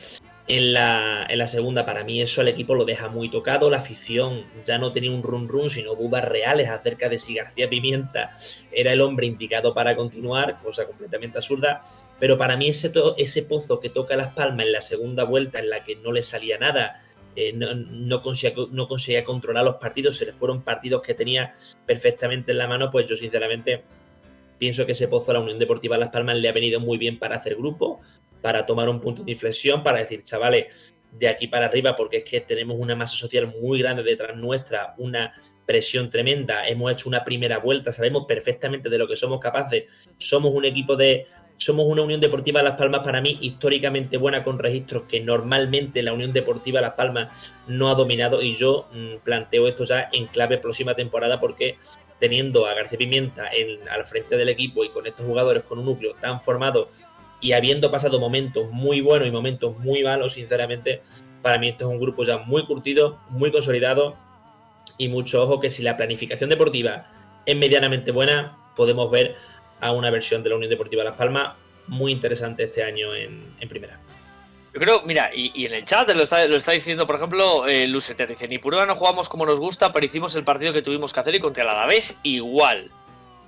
[0.47, 3.69] en la, en la, segunda, para mí eso al equipo lo deja muy tocado.
[3.69, 7.67] La afición ya no tenía un run run, sino dudas reales acerca de si García
[7.67, 8.35] Pimienta
[8.71, 11.81] era el hombre indicado para continuar, cosa completamente absurda.
[12.19, 15.69] Pero para mí ese, ese pozo que toca Las Palmas en la segunda vuelta, en
[15.69, 17.01] la que no le salía nada,
[17.35, 21.55] eh, no, no, conseguía, no conseguía controlar los partidos, se le fueron partidos que tenía
[21.87, 23.83] perfectamente en la mano, pues yo sinceramente
[24.57, 27.19] pienso que ese pozo a la Unión Deportiva Las Palmas le ha venido muy bien
[27.19, 27.99] para hacer grupo,
[28.45, 32.23] para tomar un punto de inflexión, para decir, chavales, de aquí para arriba, porque es
[32.23, 35.33] que tenemos una masa social muy grande detrás nuestra, una
[35.65, 39.85] presión tremenda, hemos hecho una primera vuelta, sabemos perfectamente de lo que somos capaces,
[40.17, 41.25] somos un equipo de,
[41.57, 46.13] somos una Unión Deportiva Las Palmas para mí históricamente buena con registros que normalmente la
[46.13, 50.59] Unión Deportiva Las Palmas no ha dominado y yo mm, planteo esto ya en clave
[50.59, 51.77] próxima temporada porque
[52.19, 55.85] teniendo a García Pimienta en, al frente del equipo y con estos jugadores con un
[55.85, 56.89] núcleo tan formado
[57.45, 61.03] y habiendo pasado momentos muy buenos y momentos muy malos, sinceramente,
[61.43, 64.15] para mí esto es un grupo ya muy curtido, muy consolidado
[64.97, 67.05] y mucho ojo que si la planificación deportiva
[67.45, 69.35] es medianamente buena, podemos ver
[69.79, 71.53] a una versión de la Unión Deportiva Las Palmas
[71.85, 73.99] muy interesante este año en, primera.
[74.73, 77.87] Yo creo, mira, y, en el chat lo está, lo está diciendo, por ejemplo, eh,
[77.87, 81.13] Luceter, dice, ni prueba no jugamos como nos gusta, pero hicimos el partido que tuvimos
[81.13, 82.89] que hacer y contra el Alavés igual.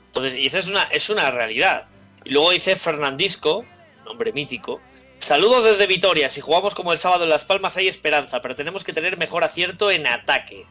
[0.05, 1.85] Entonces, y esa es una, es una realidad.
[2.25, 3.65] Y luego dice Fernandisco,
[4.07, 4.81] nombre mítico,
[5.19, 8.83] saludos desde Vitoria, si jugamos como el sábado en Las Palmas hay esperanza, pero tenemos
[8.83, 10.65] que tener mejor acierto en ataque.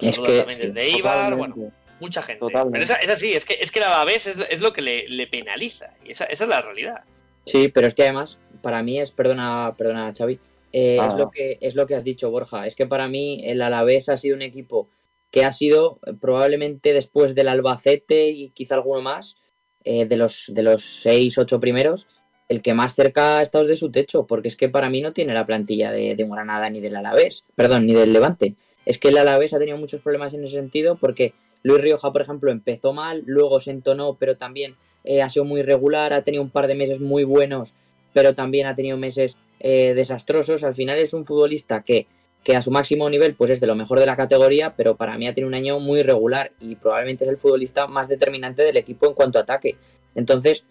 [0.00, 2.46] Es que, también desde Ibar, bueno, mucha gente.
[2.50, 5.26] Pero es así, es que, es que el Alavés es, es lo que le, le
[5.26, 7.02] penaliza, y esa, esa es la realidad.
[7.44, 10.38] Sí, pero es que además para mí es, perdona, perdona Xavi,
[10.72, 12.66] eh, es, lo que, es lo que has dicho, Borja.
[12.66, 14.88] Es que para mí el Alavés ha sido un equipo
[15.30, 19.36] que ha sido eh, probablemente después del Albacete y quizá alguno más,
[19.84, 22.06] eh, de, los, de los seis, ocho primeros,
[22.48, 25.12] el que más cerca ha estado de su techo, porque es que para mí no
[25.12, 28.54] tiene la plantilla de, de Granada ni del Alavés, perdón, ni del Levante.
[28.86, 32.22] Es que el Alavés ha tenido muchos problemas en ese sentido porque Luis Rioja, por
[32.22, 34.76] ejemplo, empezó mal, luego se entonó, pero también
[35.22, 37.74] ha sido muy regular, ha tenido un par de meses muy buenos
[38.12, 40.64] pero también ha tenido meses eh, desastrosos.
[40.64, 42.06] Al final es un futbolista que,
[42.42, 45.16] que a su máximo nivel pues es de lo mejor de la categoría, pero para
[45.16, 48.76] mí ha tenido un año muy regular y probablemente es el futbolista más determinante del
[48.76, 49.76] equipo en cuanto a ataque.
[50.14, 50.64] Entonces,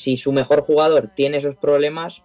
[0.00, 2.22] si su mejor jugador tiene esos problemas,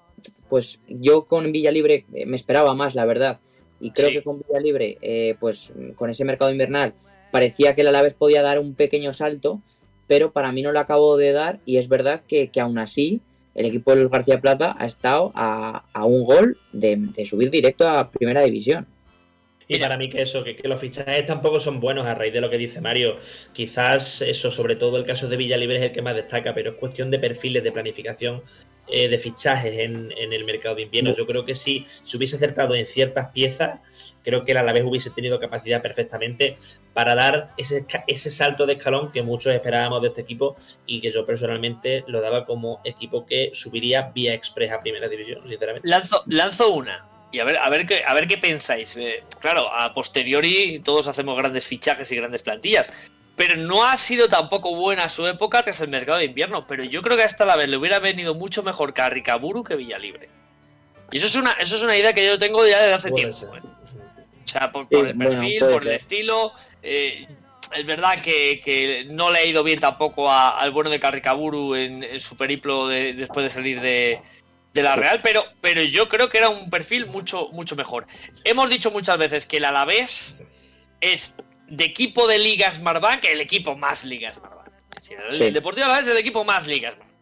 [0.48, 3.42] pues yo con Villalibre eh, me esperaba más, la verdad.
[3.82, 6.94] Y creo que con Villalibre, eh, pues con ese mercado invernal,
[7.32, 9.62] parecía que el Alavés podía dar un pequeño salto,
[10.08, 13.22] pero para mí no lo acabo de dar y es verdad que, que aún así
[13.56, 18.10] el equipo de los García Plata ha estado a, un gol de, subir directo a
[18.10, 18.88] Primera División.
[19.68, 22.50] Y para mí que eso, que, los fichajes tampoco son buenos a raíz de lo
[22.50, 23.18] que dice Mario.
[23.54, 26.78] Quizás eso, sobre todo el caso de Villalibre es el que más destaca, pero es
[26.78, 28.44] cuestión de perfiles, de planificación
[28.88, 31.12] eh, de fichajes en, el mercado de invierno.
[31.14, 33.80] Yo creo que si se hubiese acertado en ciertas piezas,
[34.24, 36.58] creo que el Alavés hubiese tenido capacidad perfectamente
[36.94, 41.10] para dar ese, ese salto de escalón que muchos esperábamos de este equipo y que
[41.10, 45.88] yo personalmente lo daba como equipo que subiría vía express a primera división, sinceramente.
[45.88, 47.15] Lanzo, lanzo una.
[47.32, 48.96] Y a ver, a ver qué, a ver qué pensáis.
[48.98, 52.92] Eh, claro, a posteriori todos hacemos grandes fichajes y grandes plantillas
[53.36, 56.66] pero no ha sido tampoco buena su época tras el mercado de invierno.
[56.68, 59.64] Pero yo creo que hasta la vez le hubiera venido mucho mejor que a Ricaburu
[59.64, 60.30] que Villalibre.
[61.12, 63.56] Y eso es una, eso es una idea que yo tengo ya desde hace tiempo.
[63.56, 63.62] ¿eh?
[64.44, 66.54] O sea, por, el perfil, por el estilo.
[66.82, 67.28] Eh,
[67.76, 72.38] es verdad que, no le ha ido bien tampoco al bueno de Carricaburu en, su
[72.38, 74.22] periplo después de salir de,
[74.84, 78.06] la Real, pero, pero yo creo que era un perfil mucho, mucho mejor.
[78.44, 80.38] Hemos dicho muchas veces que el Alavés
[81.02, 84.72] es de equipo de Liga Smartbank el equipo más Liga Smartbank.
[85.32, 87.16] el, Deportivo Alavés es el equipo más Liga Smartbank.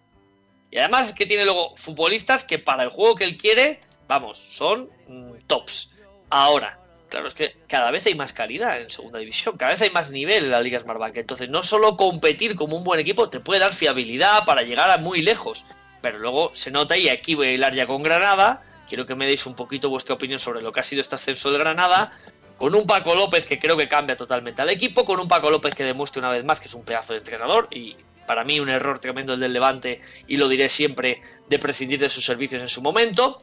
[0.71, 4.39] Y además es que tiene luego futbolistas que para el juego que él quiere, vamos,
[4.39, 5.91] son mm, tops.
[6.31, 9.91] Ahora, claro, es que cada vez hay más calidad en segunda división, cada vez hay
[9.91, 11.17] más nivel en la Liga Smartbank.
[11.17, 14.97] Entonces, no solo competir como un buen equipo te puede dar fiabilidad para llegar a
[14.97, 15.67] muy lejos,
[16.03, 18.61] pero luego se nota, y aquí voy a hilar ya con Granada.
[18.89, 21.49] Quiero que me deis un poquito vuestra opinión sobre lo que ha sido este ascenso
[21.49, 22.11] de Granada
[22.57, 25.73] con un Paco López que creo que cambia totalmente al equipo, con un Paco López
[25.73, 27.95] que demuestra una vez más que es un pedazo de entrenador y
[28.27, 32.09] para mí un error tremendo el del Levante y lo diré siempre de prescindir de
[32.09, 33.37] sus servicios en su momento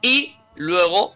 [0.00, 1.14] y luego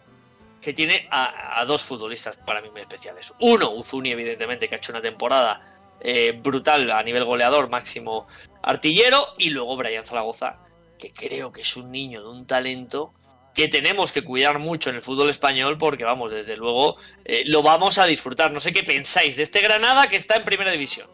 [0.61, 3.33] que tiene a, dos futbolistas para mí muy especiales.
[3.40, 5.62] Uno, Uzuni evidentemente que ha hecho una temporada
[6.01, 8.27] eh, brutal a nivel goleador, máximo
[8.62, 10.63] artillero y luego Brian Zaragoza
[11.05, 13.12] que creo que es un niño de un talento
[13.53, 17.62] que tenemos que cuidar mucho en el fútbol español porque, vamos, desde luego eh, lo
[17.62, 18.53] vamos a disfrutar.
[18.53, 21.09] No sé qué pensáis de este Granada que está en primera división.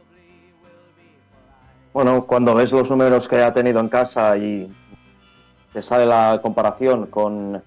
[1.93, 4.71] Bueno, cuando ves los números que ha tenido en casa y
[5.73, 7.61] te sale la comparación con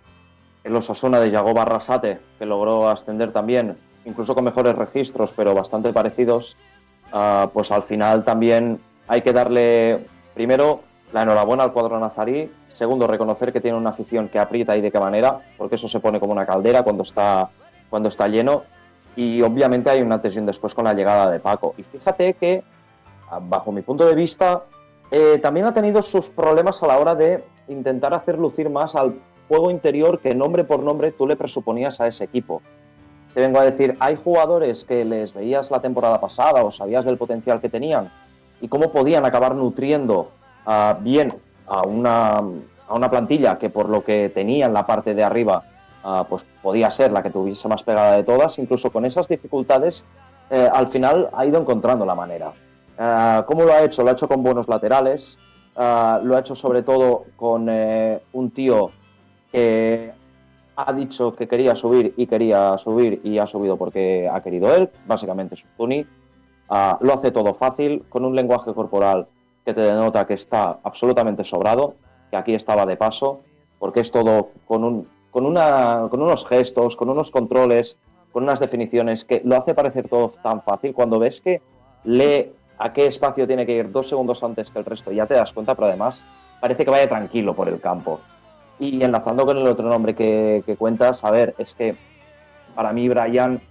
[0.64, 5.92] el Osasuna de Yago Barrasate, que logró ascender también, incluso con mejores registros, pero bastante
[5.92, 6.56] parecidos,
[7.12, 10.84] ah, pues al final también hay que darle, primero,
[11.14, 14.92] la enhorabuena al cuadro nazarí Segundo, reconocer que tiene una afición que aprieta y de
[14.92, 17.50] qué manera, porque eso se pone como una caldera cuando está,
[17.90, 18.64] cuando está lleno.
[19.16, 21.76] Y obviamente hay una tensión después con la llegada de Paco.
[21.78, 22.64] Y fíjate que,
[23.44, 24.64] bajo mi punto de vista,
[25.12, 29.20] eh, también ha tenido sus problemas a la hora de intentar hacer lucir más al
[29.48, 32.64] juego interior que nombre por nombre tú le presuponías a ese equipo.
[33.36, 37.18] Te vengo a decir, hay jugadores que les veías la temporada pasada o sabías del
[37.18, 38.10] potencial que tenían
[38.62, 40.32] y cómo podían acabar nutriendo
[40.66, 41.34] uh, bien
[41.68, 42.42] a una,
[42.88, 45.64] a una plantilla que por lo que tenía en la parte de arriba
[46.04, 50.04] ah, pues podía ser la que tuviese más pegada de todas, incluso con esas dificultades
[50.50, 52.54] eh, al final ha ido encontrando la manera.
[52.98, 54.04] Ah, ¿Cómo lo ha hecho?
[54.04, 55.40] Lo ha hecho con buenos laterales,
[55.76, 58.92] ah, lo ha hecho sobre todo con un tío
[59.52, 60.12] que
[60.76, 64.90] ha dicho que quería subir y quería subir y ha subido porque ha querido él,
[65.06, 66.06] básicamente es un
[66.70, 69.28] lo hace todo fácil, con un lenguaje corporal
[69.66, 71.96] que te denota que está absolutamente sobrado,
[72.30, 73.42] que aquí estaba de paso,
[73.80, 77.98] porque es todo con, un, con, una, con unos gestos, con unos controles,
[78.32, 80.94] con unas definiciones que lo hace parecer todo tan fácil.
[80.94, 81.62] Cuando ves que
[82.04, 85.36] lee a qué espacio tiene que ir dos segundos antes que el resto, ya te
[85.36, 86.26] das cuenta, pero además
[86.60, 88.20] parece que vaya tranquilo por el campo.
[88.80, 91.96] Y enlazando con el otro nombre que, cuentas, a ver, es que
[92.76, 93.62] para mí Brian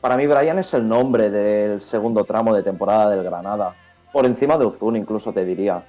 [0.00, 3.74] para mí Brian es el nombre del segundo tramo de temporada del Granada.
[4.12, 5.82] Por encima de Uzun incluso te diría.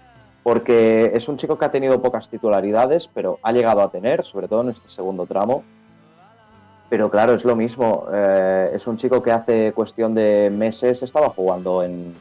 [0.43, 4.47] Porque es un chico que ha tenido pocas titularidades, pero ha llegado a tener, sobre
[4.47, 5.63] todo en este segundo tramo.
[6.89, 8.05] Pero claro, es lo mismo.
[8.13, 12.13] Eh, es un chico que hace cuestión de meses estaba jugando en,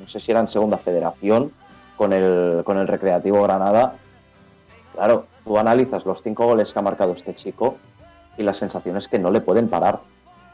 [0.00, 1.50] no sé si era en segunda federación,
[1.96, 3.94] con el, con el Recreativo Granada.
[4.94, 7.76] Claro, tú analizas los cinco goles que ha marcado este chico
[8.38, 9.98] y la sensación es que no le pueden parar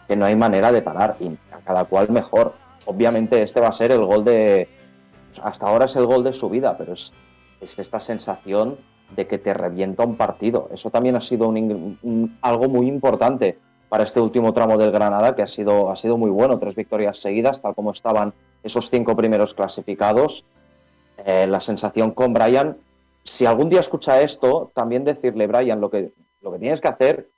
[0.08, 2.54] que no hay manera de parar y a cada cual mejor.
[2.84, 4.68] Obviamente este va a ser el gol de...
[5.42, 7.12] Hasta ahora es el gol de su vida, pero es,
[7.60, 8.78] es esta sensación
[9.14, 10.68] de que te revienta un partido.
[10.72, 11.52] Eso también ha sido
[12.40, 13.58] algo muy importante
[13.88, 16.58] para este último tramo del Granada, que ha sido, ha sido muy bueno.
[16.58, 20.44] Tres victorias seguidas, tal como estaban esos cinco primeros clasificados.
[21.24, 22.76] Eh, la sensación con Brian,
[23.22, 27.28] si algún día escucha esto, también decirle, Brian, lo que, lo que tienes que hacer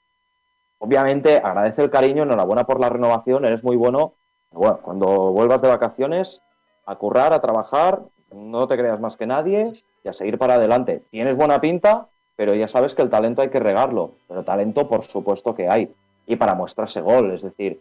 [0.84, 4.12] Obviamente agradece el cariño, enhorabuena por la renovación, eres muy bueno.
[4.51, 6.42] Bueno, cuando vuelvas de vacaciones,
[6.87, 8.01] a currar, a trabajar,
[8.32, 9.72] no te creas más que nadie
[10.03, 11.03] y a seguir para adelante.
[11.11, 14.14] Tienes buena pinta, pero ya sabes que el talento hay que regarlo.
[14.28, 15.91] Pero talento, por supuesto que hay.
[16.26, 17.80] Y para muestra gol, es decir,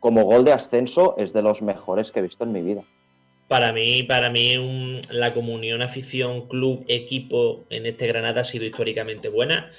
[0.00, 2.82] como gol de ascenso es de los mejores que he visto en mi vida.
[3.48, 9.30] Para mí, para mí la comunión afición, club, equipo en este Granada ha sido históricamente
[9.30, 9.70] buena.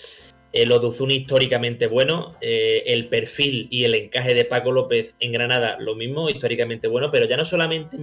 [0.51, 5.31] Eh, lo de históricamente bueno, eh, el perfil y el encaje de Paco López en
[5.31, 7.97] Granada lo mismo, históricamente bueno, pero ya no solamente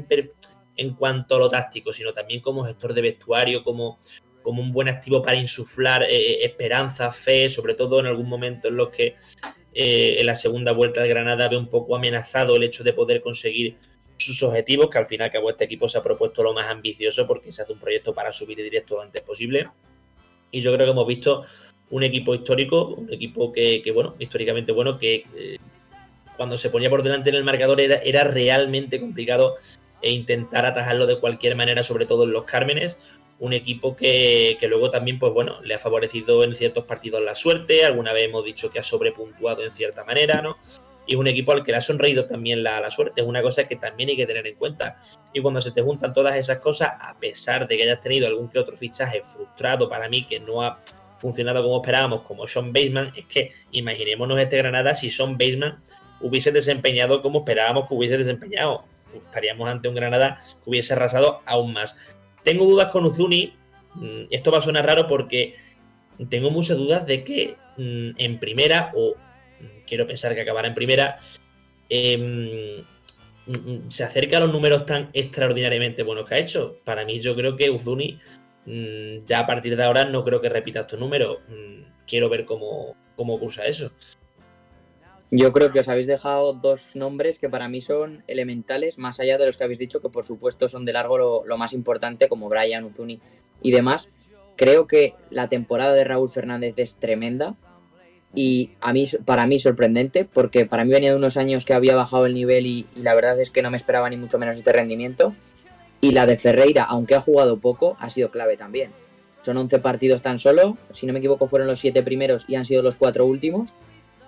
[0.77, 3.99] en, cuanto a lo táctico, sino también como gestor de vestuario, como,
[4.43, 8.77] como un buen activo para insuflar eh, esperanza, fe, sobre todo en algún momento en
[8.77, 9.17] los que
[9.79, 13.77] en la segunda vuelta de Granada ve un poco amenazado el hecho de poder conseguir
[14.17, 17.53] sus objetivos, que al final que este equipo se ha propuesto lo más ambicioso porque
[17.53, 19.69] se hace un proyecto para subir directo lo antes posible.
[20.51, 21.45] Y yo creo que hemos visto
[21.91, 25.59] un equipo histórico, un equipo que, bueno, históricamente bueno, que eh,
[26.37, 29.57] cuando se ponía por delante en el marcador era, era realmente complicado
[30.03, 32.99] e intentar atajarlo de cualquier manera, sobre todo en los Cármenes.
[33.39, 37.85] Un equipo que, luego también, pues bueno, le ha favorecido en ciertos partidos la suerte.
[37.85, 40.57] Alguna vez hemos dicho que ha sobrepuntuado en cierta manera, ¿no?
[41.07, 43.21] Y es un equipo al que le ha sonreído también la, la, suerte.
[43.21, 44.97] Es una cosa que también hay que tener en cuenta.
[45.33, 48.49] Y cuando se te juntan todas esas cosas, a pesar de que hayas tenido algún
[48.49, 50.81] que otro fichaje frustrado para mí, que no ha
[51.19, 55.77] funcionado como esperábamos, como Sean Baseman, es que imaginémonos este Granada si Sean Baseman
[56.21, 58.85] hubiese desempeñado como esperábamos que hubiese desempeñado.
[59.15, 61.97] Estaríamos ante un Granada que hubiese arrasado aún más.
[62.43, 63.55] Tengo dudas con Uzuni.
[63.95, 65.57] Mm, esto va a sonar raro porque
[66.29, 69.15] tengo muchas dudas de que mm, en primera, o
[69.61, 71.19] mm, quiero pensar que acabará en primera,
[71.89, 72.85] em,
[73.89, 76.79] se acerca a los números tan extraordinariamente buenos que ha hecho.
[76.85, 78.19] Para mí, yo creo que Uzuni
[78.67, 81.39] Mm, ya a partir de ahora no creo que repita estos números.
[81.49, 83.91] Mm, quiero ver cómo, cómo cursa eso.
[85.31, 89.39] Yo creo que os habéis dejado dos nombres que para mí son elementales, más allá
[89.39, 92.49] de los que habéis dicho, que por supuesto son de largo lo, más importante, como
[92.49, 93.21] Brian, Uzuni
[93.61, 94.09] y demás.
[94.57, 97.57] Creo que la temporada de Raúl Fernández es tremenda
[98.35, 101.97] y a mí, para mí sorprendente, porque para mí venía de unos años que había
[101.97, 104.73] bajado el nivel y la verdad es que no me esperaba ni mucho menos este
[104.73, 105.35] rendimiento.
[106.01, 108.91] Y la de Ferreira, aunque ha jugado poco, ha sido clave también.
[109.43, 112.65] Son 11 partidos tan solo, si no me equivoco fueron los 7 primeros y han
[112.65, 113.73] sido los 4 últimos,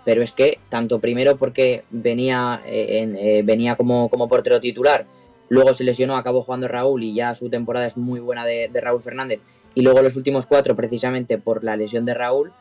[0.04, 5.06] pero es que tanto primero porque venía, eh, eh, venía como, como portero titular,
[5.48, 9.02] luego se lesionó, acabó jugando Raúl y ya su temporada es muy buena de, Raúl
[9.02, 9.40] Fernández,
[9.74, 12.52] y luego los últimos 4 precisamente por la lesión de Raúl,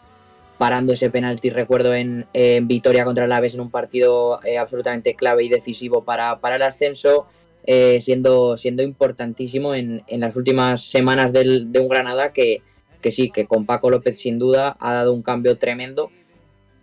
[0.57, 5.13] parando ese penalti, recuerdo, en, en Vitoria contra el Aves en un partido eh, absolutamente
[5.13, 7.27] clave y decisivo para, para el ascenso,
[7.69, 12.61] eh, siendo, siendo importantísimo en, en, las últimas semanas del, de un Granada que,
[13.01, 16.09] que sí, que con Paco López sin duda ha dado un cambio tremendo,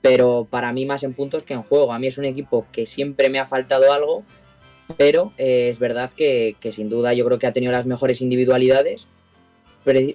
[0.02, 1.94] pero para mí más en puntos que en juego.
[1.94, 4.24] A mí es un equipo que siempre me ha faltado algo,
[4.98, 8.20] pero eh, es verdad que, que, sin duda yo creo que ha tenido las mejores
[8.20, 9.08] individualidades.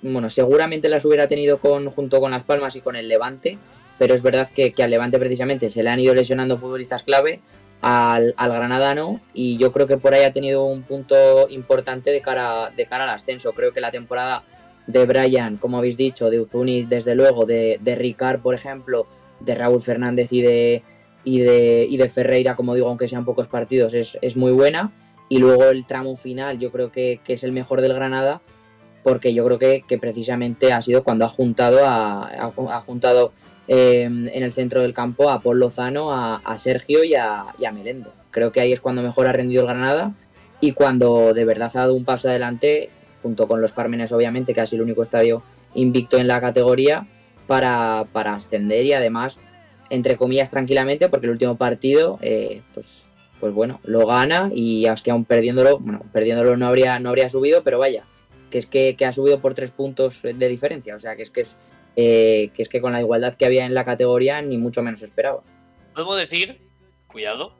[0.03, 3.57] Bueno, seguramente las hubiera tenido con, junto con Las Palmas y con el Levante,
[3.97, 7.39] pero es verdad que, que al Levante precisamente se le han ido lesionando futbolistas clave
[7.81, 12.21] al, al, Granadano y yo creo que por ahí ha tenido un punto importante de
[12.21, 13.53] cara, de cara al ascenso.
[13.53, 14.43] Creo que la temporada
[14.87, 19.07] de Brian, como habéis dicho, de Uzuni, desde luego, de, de Ricard, por ejemplo,
[19.39, 20.83] de Raúl Fernández y de,
[21.23, 24.91] y de, y de Ferreira, como digo, aunque sean pocos partidos, es, es, muy buena.
[25.29, 28.41] Y luego el tramo final, yo creo que, que, es el mejor del Granada,
[29.03, 33.31] porque yo creo que, que precisamente ha sido cuando ha juntado, a, ha, ha juntado
[33.71, 38.11] eh, en el centro del campo a Paul Lozano, a, Sergio y a, Melendo.
[38.31, 40.13] Creo que ahí es cuando mejor ha rendido el Granada
[40.59, 42.89] y cuando de verdad ha dado un paso adelante,
[43.21, 45.43] junto con los Cármenes, obviamente, que ha sido el único estadio
[45.75, 47.05] invicto en la categoría,
[47.45, 49.37] para, para ascender y además,
[49.91, 53.07] entre comillas, tranquilamente, porque el último partido, eh, pues,
[53.39, 57.29] pues bueno, lo gana y es que aún perdiéndolo, bueno, perdiéndolo no habría, no habría
[57.29, 58.03] subido, pero vaya,
[58.49, 61.41] que es que ha subido por tres puntos de diferencia, o sea, que es que
[61.41, 61.55] es,
[62.01, 65.03] eh, que es que con la igualdad que había en la categoría ni mucho menos
[65.03, 65.43] esperaba.
[65.93, 66.61] Podemos decir,
[67.07, 67.53] cuidado,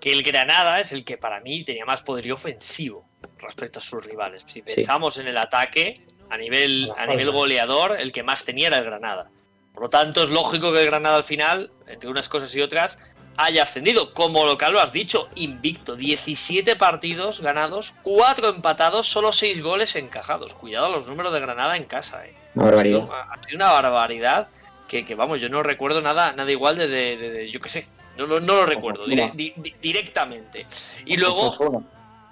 [0.00, 3.04] que el Granada es el que para mí tenía más poderío ofensivo
[3.36, 4.42] respecto a sus rivales.
[4.46, 6.00] Si pensamos en el ataque,
[6.30, 9.28] a nivel, a nivel goleador, el que más tenía era el Granada.
[9.74, 12.98] Por lo tanto, es lógico que el Granada al final, entre unas cosas y otras,
[13.38, 14.12] haya ascendido.
[14.12, 15.96] Como local lo has dicho, invicto.
[15.96, 20.54] 17 partidos ganados, 4 empatados, solo 6 goles encajados.
[20.54, 22.26] Cuidado los números de Granada en casa.
[22.26, 22.34] Eh.
[22.54, 23.02] Barbaridad.
[23.02, 24.48] Ha sido, ha sido una barbaridad
[24.86, 27.68] que, que, vamos, yo no recuerdo nada, nada igual de, de, de, de yo qué
[27.68, 27.88] sé.
[28.18, 30.66] No, no, no, lo recuerdo dire, di, di, directamente.
[31.06, 31.84] Y luego...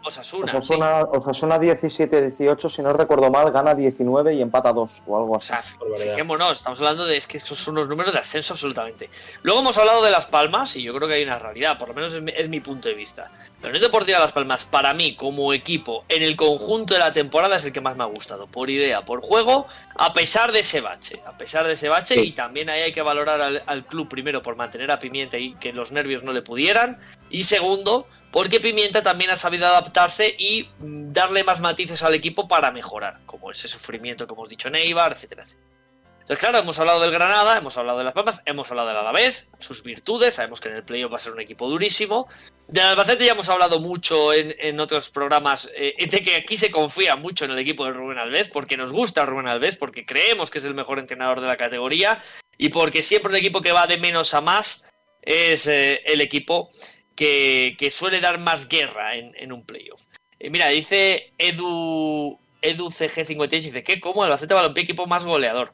[0.07, 0.45] Osasuna.
[0.45, 1.07] Osasuna, sí.
[1.13, 5.53] Osasuna 17-18, si no recuerdo mal, gana 19 y empata 2 o algo así.
[5.53, 9.11] O sea, fijémonos, estamos hablando de es que esos son unos números de ascenso absolutamente.
[9.43, 11.95] Luego hemos hablado de Las Palmas y yo creo que hay una realidad, por lo
[11.95, 13.31] menos es mi, es mi punto de vista.
[13.63, 17.57] La Unión Deportiva Las Palmas, para mí, como equipo, en el conjunto de la temporada
[17.57, 20.81] es el que más me ha gustado, por idea, por juego, a pesar de ese
[20.81, 21.21] bache.
[21.27, 22.21] A pesar de ese bache, sí.
[22.21, 25.55] y también ahí hay que valorar al, al club primero por mantener a Pimienta y
[25.55, 26.99] que los nervios no le pudieran,
[27.31, 28.07] y segundo,
[28.37, 33.51] porque Pimienta también ha sabido adaptarse y darle más matices al equipo para mejorar, como
[33.51, 35.67] ese sufrimiento que hemos dicho en Eibar, etcétera, etcétera.
[36.11, 39.49] Entonces, claro, hemos hablado del Granada, hemos hablado de Las Palmas, hemos hablado del Alavés,
[39.59, 42.29] sus virtudes, sabemos que en el playoff va a ser un equipo durísimo.
[42.69, 46.71] Del Albacete ya hemos hablado mucho en, en otros programas, eh, de que aquí se
[46.71, 50.51] confía mucho en el equipo de Rubén Alves, porque nos gusta Rubén Alves, porque creemos
[50.51, 52.21] que es el mejor entrenador de la categoría
[52.59, 54.85] y porque siempre el equipo que va de menos a más
[55.23, 56.69] es eh, el equipo
[57.17, 60.03] que, suele dar más guerra en, un playoff.
[60.39, 65.73] Eh, mira, dice Edu, Edu CG58, dice que como Albacete Balompié equipo más goleador.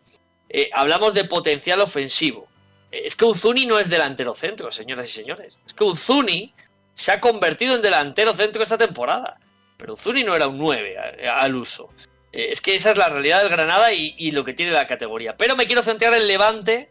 [0.49, 2.47] Eh, hablamos de potencial ofensivo.
[2.91, 5.59] Eh, es que Uzuni no es delantero centro, señoras y señores.
[5.67, 6.55] Es que Uzuni
[6.95, 9.39] se ha convertido en delantero centro esta temporada.
[9.77, 10.97] Pero Uzuni no era un 9
[11.29, 11.91] al uso.
[12.33, 14.87] Eh, es que esa es la realidad del Granada y, y, lo que tiene la
[14.87, 15.37] categoría.
[15.37, 16.91] Pero me quiero centrar en Levante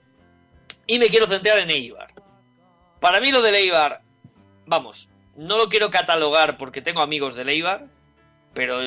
[0.88, 2.14] y me quiero centrar en Eibar.
[3.00, 4.02] Para mí lo de Eibar
[4.66, 7.88] vamos, no lo quiero catalogar porque tengo amigos de Leibar,
[8.54, 8.80] pero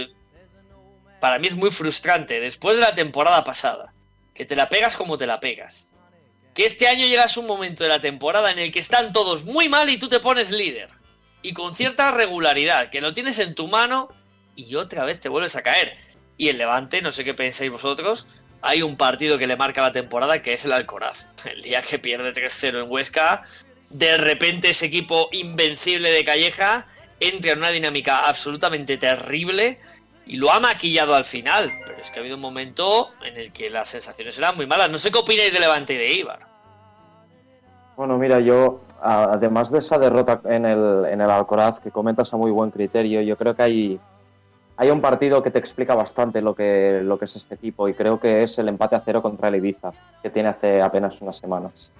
[1.20, 3.92] para mí es muy frustrante después de la temporada pasada,
[4.34, 5.88] que te la pegas como te la pegas.
[6.54, 9.44] Que este año llegas a un momento de la temporada en el que están todos
[9.44, 10.88] muy mal y tú te pones líder.
[11.42, 14.08] Y con cierta regularidad, que lo tienes en tu mano
[14.54, 15.96] y otra vez te vuelves a caer.
[16.36, 18.26] Y el Levante, no sé qué pensáis vosotros,
[18.62, 21.28] hay un partido que le marca la temporada que es el Alcoraz.
[21.44, 23.42] El día que pierde 3-0 en Huesca,
[23.94, 26.86] de repente ese equipo invencible de Calleja
[27.20, 29.78] entra en una dinámica absolutamente terrible
[30.26, 31.70] y lo ha maquillado al final.
[31.86, 34.90] Pero es que ha habido un momento en el que las sensaciones eran muy malas.
[34.90, 36.40] No sé qué opináis de Levante y de Ibar.
[37.96, 42.36] Bueno, mira, yo, además de esa derrota en el, en el Alcoraz que comentas a
[42.36, 44.00] muy buen criterio, yo creo que hay,
[44.76, 47.94] hay un partido que te explica bastante lo que, lo que es este equipo y
[47.94, 51.36] creo que es el empate a cero contra el Ibiza, que tiene hace apenas unas
[51.36, 51.92] semanas.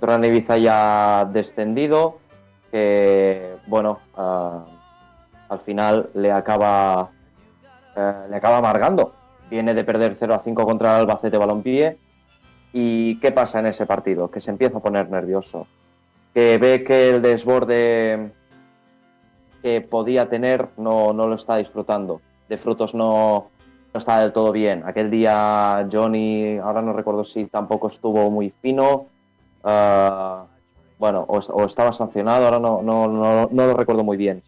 [0.00, 2.18] Gran Ibiza descendido,
[2.70, 4.62] que bueno, uh,
[5.48, 7.10] al final le acaba,
[7.96, 9.12] uh, le acaba amargando.
[9.50, 11.96] Viene de perder 0 a 5 contra el Albacete Balompié.
[12.72, 14.30] ¿Y qué pasa en ese partido?
[14.30, 15.66] Que se empieza a poner nervioso.
[16.34, 18.30] Que ve que el desborde
[19.62, 22.20] que podía tener no, no lo está disfrutando.
[22.48, 23.48] De frutos no,
[23.92, 24.82] no está del todo bien.
[24.86, 29.06] Aquel día Johnny, ahora no recuerdo si tampoco estuvo muy fino
[29.62, 30.46] Uh,
[30.98, 34.42] bueno, o, estaba sancionado, ahora no, no, no, lo recuerdo muy bien.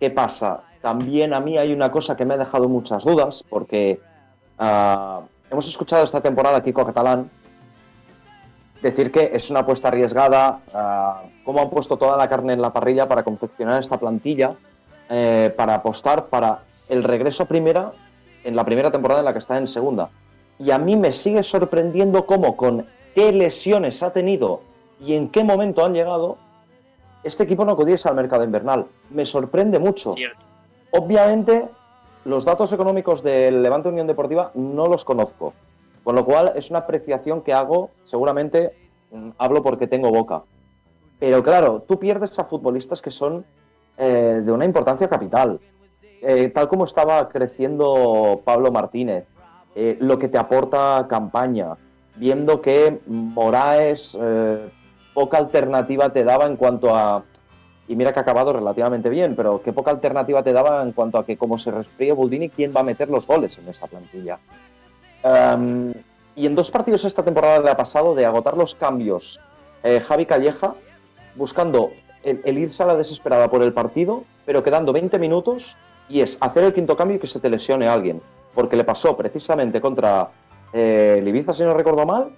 [0.00, 0.62] ¿Qué pasa?
[0.82, 4.00] También a mí hay una cosa que me ha dejado muchas dudas, porque
[4.58, 5.20] uh,
[5.50, 7.30] hemos escuchado esta temporada a Kiko Catalán
[8.82, 12.72] decir que es una apuesta arriesgada, uh, cómo han puesto toda la carne en la
[12.72, 14.54] parrilla para confeccionar esta plantilla,
[15.08, 17.92] eh, para apostar para el regreso a primera
[18.42, 20.08] en la primera temporada en la que está en segunda.
[20.58, 22.86] Y a mí me sigue sorprendiendo cómo con
[23.16, 24.60] qué lesiones ha tenido
[25.00, 26.36] y en qué momento han llegado,
[27.24, 28.84] este equipo no acudiese al mercado invernal.
[29.08, 30.12] Me sorprende mucho.
[30.12, 30.44] Cierto.
[30.90, 31.66] Obviamente,
[32.26, 35.54] los datos económicos del Levante Unión Deportiva no los conozco,
[36.04, 38.74] con lo cual es una apreciación que hago, seguramente
[39.10, 40.42] mmm, hablo porque tengo boca.
[41.18, 43.46] Pero claro, tú pierdes a futbolistas que son
[43.96, 45.58] eh, de una importancia capital.
[46.20, 49.24] eh, tal como estaba creciendo Pablo Martínez,
[49.74, 51.76] eh, lo que te aporta campaña,
[52.16, 54.68] viendo que Moraes eh,
[55.14, 57.24] poca alternativa te daba en cuanto a
[57.88, 61.18] y mira que ha acabado relativamente bien, pero qué poca alternativa te daba en cuanto
[61.18, 64.38] a que como se resfríe Buldini, ¿quién va a meter los goles en esa plantilla?
[65.22, 65.94] Em,
[66.34, 69.40] y en dos partidos esta temporada le ha pasado de agotar los cambios
[69.84, 70.74] eh, Javi Calleja,
[71.36, 71.92] buscando
[72.24, 75.76] el, irse a la desesperada por el partido, pero quedando 20 minutos
[76.08, 78.20] y es hacer el quinto cambio y que se te lesione alguien.
[78.54, 80.30] Porque le pasó precisamente contra
[80.72, 82.30] eh, Ibiza, si no recuerdo mal,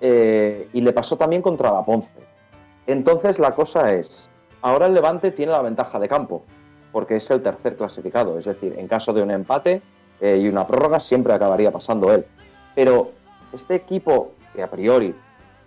[0.00, 2.08] eh, y le pasó también contra la Ponce.
[2.86, 4.30] Entonces la cosa es,
[4.62, 6.42] Ahora el Levante tiene la ventaja de campo,
[6.92, 8.38] porque es el tercer clasificado.
[8.38, 9.80] Es decir, en caso de un empate
[10.20, 12.24] eh, y una prórroga, siempre acabaría pasando él.
[12.74, 13.10] Pero
[13.52, 15.14] este equipo, que a priori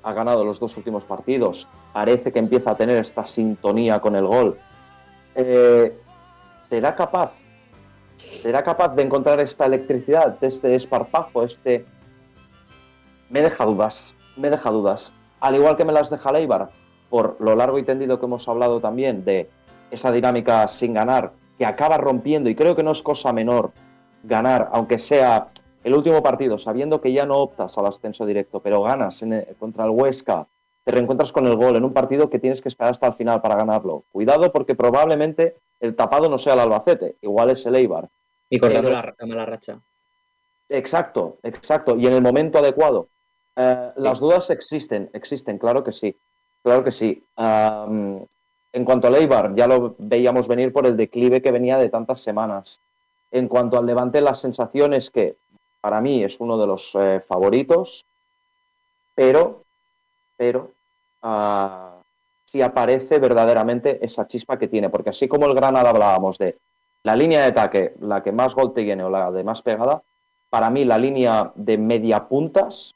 [0.03, 4.27] ha ganado los dos últimos partidos, parece que empieza a tener esta sintonía con el
[4.27, 4.57] gol,
[5.35, 5.97] eh,
[6.69, 7.31] ¿será capaz?
[8.41, 11.85] ¿Será capaz de encontrar esta electricidad, este esparpajo, este...
[13.33, 15.11] Me deja dudas, me deja dudas.
[15.39, 16.69] Al igual que me las deja Leibar,
[17.09, 19.49] por lo largo y tendido que hemos hablado también de
[19.89, 23.71] esa dinámica sin ganar, que acaba rompiendo, y creo que no es cosa menor
[24.21, 25.47] ganar, aunque sea
[25.83, 29.25] el último partido, sabiendo que ya no optas al ascenso directo, pero ganas
[29.57, 30.45] contra el Huesca,
[30.83, 33.41] te reencuentras con el gol en un partido que tienes que esperar hasta el final
[33.41, 34.03] para ganarlo.
[34.11, 38.09] Cuidado porque probablemente el tapado no sea el Albacete, igual es el Eibar.
[38.51, 39.79] Y cortando la, mala racha.
[40.69, 41.97] Exacto, exacto.
[41.97, 43.07] Y en el momento adecuado.
[43.55, 46.15] Eh, las dudas existen, existen, claro que sí.
[46.63, 47.21] Claro que sí.
[47.37, 52.21] en cuanto a Leibar, ya lo veíamos venir por el declive que venía de tantas
[52.21, 52.79] semanas.
[53.31, 55.35] En cuanto al Levante, la sensación es que
[55.81, 58.05] para mí es uno de los eh, favoritos,
[59.13, 59.63] pero,
[60.37, 60.71] pero
[61.23, 62.01] uh,
[62.45, 66.57] si aparece verdaderamente esa chispa que tiene, porque así como el Granada hablábamos de
[67.03, 70.01] la línea de ataque, la que más gol te tiene o la de más pegada,
[70.49, 72.95] para mí la línea de media puntas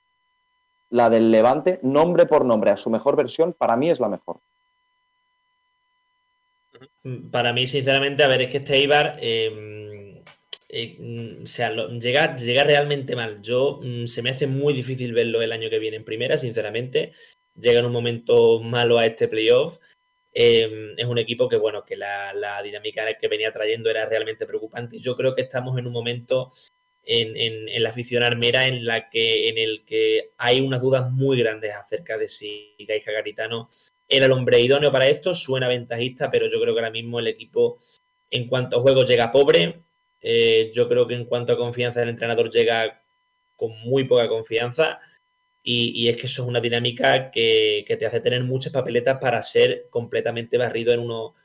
[0.90, 4.40] la del Levante, nombre por nombre, a su mejor versión, para mí es la mejor.
[7.32, 10.24] Para mí, sinceramente, a ver, es que este Ibar em,
[10.70, 13.42] eh, o sea, llega, llega, realmente mal.
[13.42, 17.14] Yo mm, se me hace muy difícil verlo el año que viene en primera, sinceramente.
[17.56, 19.80] Llega en un momento malo a este playoff.
[20.34, 24.46] Em, es un equipo que, bueno, que la, la, dinámica que venía trayendo era realmente
[24.46, 25.00] preocupante.
[25.00, 26.52] Yo creo que estamos en un momento
[27.08, 31.74] en, la afición armera en la que en el que hay unas dudas muy grandes
[31.74, 33.70] acerca de si Gaisca Garitano
[34.10, 37.28] era el hombre idóneo para esto, suena ventajista, pero yo creo que ahora mismo el
[37.28, 37.80] equipo
[38.30, 39.82] en cuanto a juegos llega pobre,
[40.22, 43.02] eh, yo creo que en cuanto a confianza del entrenador llega
[43.56, 45.00] con muy poca confianza.
[45.70, 49.42] Y, es que eso es una dinámica que, que, te hace tener muchas papeletas para
[49.42, 51.36] ser completamente barrido en, uno,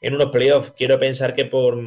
[0.00, 0.72] en unos playoffs.
[0.72, 1.78] Quiero pensar que por,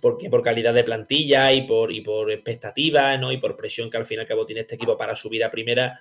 [0.00, 3.32] porque por calidad de plantilla y por, y por expectativa, ¿no?
[3.32, 5.50] Y por presión que al fin y al cabo tiene este equipo para subir a
[5.50, 5.98] primera,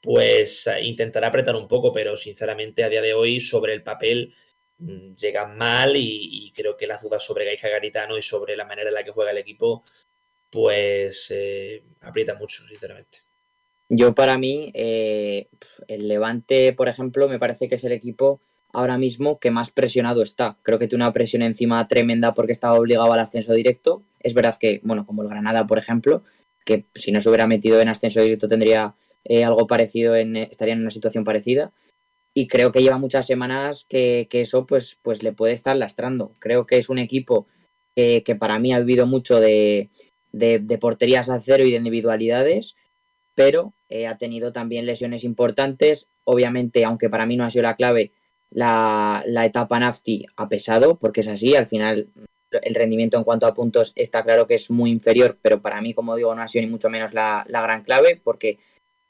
[0.00, 4.34] pues eh, intentará apretar un poco, pero sinceramente a día de hoy sobre el papel
[4.78, 8.88] mm, llegan mal y, creo que las dudas sobre Gaisca Garitano y sobre la manera
[8.88, 9.82] en la que juega el equipo,
[10.50, 13.20] pues eh, aprieta mucho, sinceramente.
[13.88, 15.48] Yo para mí, eh,
[15.88, 18.40] el Levante, por ejemplo, me parece que es el equipo
[18.74, 20.58] ahora mismo que más presionado está.
[20.62, 24.02] Creo que tiene una presión encima tremenda porque estaba obligado al ascenso directo.
[24.20, 26.22] Es verdad que, bueno, como el Granada, por ejemplo,
[26.64, 28.94] que si no se hubiera metido en ascenso directo tendría
[29.24, 31.72] eh, algo parecido, en, estaría en una situación parecida.
[32.34, 36.32] Y creo que lleva muchas semanas que, eso pues, pues le puede estar lastrando.
[36.40, 37.46] Creo que es un equipo
[37.94, 39.88] que, para mí ha vivido mucho de,
[40.32, 42.74] de, porterías a cero y de individualidades,
[43.36, 46.08] pero eh, ha tenido también lesiones importantes.
[46.24, 48.12] Obviamente, aunque para mí no ha sido la clave,
[48.50, 52.08] la, etapa Nafti ha pesado, porque es así, al final
[52.50, 55.92] el rendimiento en cuanto a puntos está claro que es muy inferior, pero para mí,
[55.92, 58.58] como digo, no ha sido ni mucho menos la, gran clave, porque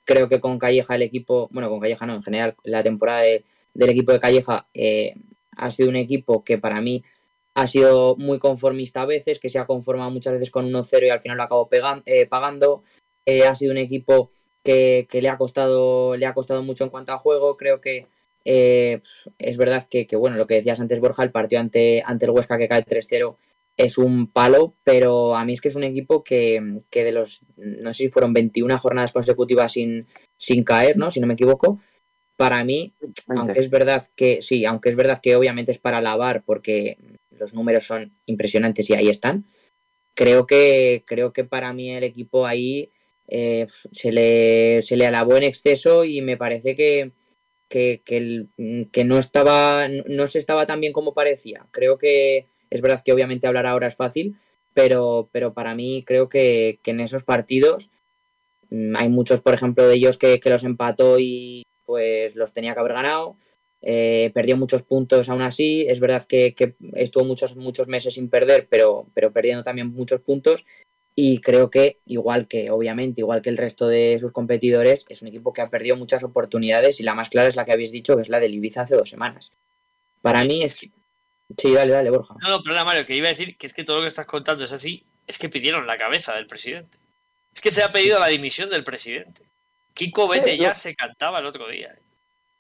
[0.05, 3.91] creo que con Calleja el equipo, bueno, con Calleja no, en general, la temporada del
[3.91, 5.15] equipo de Calleja eh,
[5.57, 7.05] ha sido un equipo que para mí
[7.55, 11.11] ha sido muy conformista a veces, que se ha conformado muchas veces con 1-0 y
[11.11, 11.69] al final lo acabó
[12.07, 12.83] eh, pagando.
[13.27, 14.31] Eh, ha sido un equipo
[14.65, 17.57] que, que, le, ha costado, le ha costado mucho en cuanto a juego.
[17.57, 18.09] Creo que
[18.45, 19.01] eh,
[19.39, 22.59] es verdad que, bueno, lo que decías antes, Borja, el partido ante, ante el Huesca
[22.59, 23.37] que cae 3-0
[23.77, 26.61] es un palo, pero a mí es que es un equipo que,
[26.93, 31.11] de los, no sé si fueron 21 jornadas consecutivas sin, sin caer, ¿no?
[31.11, 31.81] Si no me equivoco.
[32.37, 32.93] Para mí,
[33.29, 36.99] aunque es verdad que, sí, aunque es verdad que obviamente es para alabar porque
[37.31, 39.45] los números son impresionantes y ahí están,
[40.15, 42.91] creo que, creo que para mí el equipo ahí
[43.29, 47.13] eh, se, le, se le alabó en exceso y me parece que,
[47.75, 48.03] que,
[48.93, 51.67] que, no estaba, no se estaba tan bien como parecía.
[51.73, 54.37] Creo que, Es verdad que obviamente hablar ahora es fácil,
[54.75, 57.91] pero, pero para mí creo que, que en esos partidos
[58.71, 62.75] mm, hay muchos, por ejemplo, de ellos que, que los empató y pues los tenía
[62.75, 63.37] que haber ganado.
[63.83, 65.85] Eh, perdió muchos puntos aún así.
[65.89, 70.21] Es verdad que, que, estuvo muchos, muchos meses sin perder, pero, pero perdiendo también muchos
[70.21, 70.65] puntos.
[71.17, 75.29] Y creo que, igual que, obviamente, igual que el resto de sus competidores, es un
[75.29, 78.17] equipo que ha perdido muchas oportunidades y la más clara es la que habéis dicho,
[78.17, 79.53] que es la del Ibiza hace dos semanas.
[80.23, 80.75] Para mí es.
[80.75, 82.35] Sí, dale, dale, Borja.
[82.41, 84.27] No, no, perdona, Mario, que iba a decir que es que todo lo que estás
[84.27, 86.99] contando es así, es que pidieron la cabeza del presidente.
[87.55, 89.43] Es que se ha pedido la dimisión del presidente.
[89.93, 91.97] Kiko Vete ya se cantaba el otro día.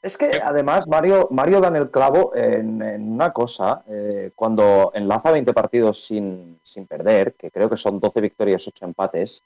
[0.05, 5.30] Es que además Mario, Mario da en el clavo en, una cosa, eh, cuando enlaza
[5.30, 9.42] 20 partidos sin, sin, perder, que creo que son 12 victorias, 8 empates,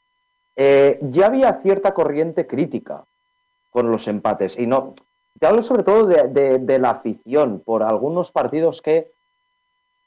[0.57, 3.05] eh, ya había cierta corriente crítica
[3.71, 4.59] con los empates.
[4.59, 4.95] Y no,
[5.39, 9.13] te hablo sobre todo de, de, de la afición, por algunos partidos que,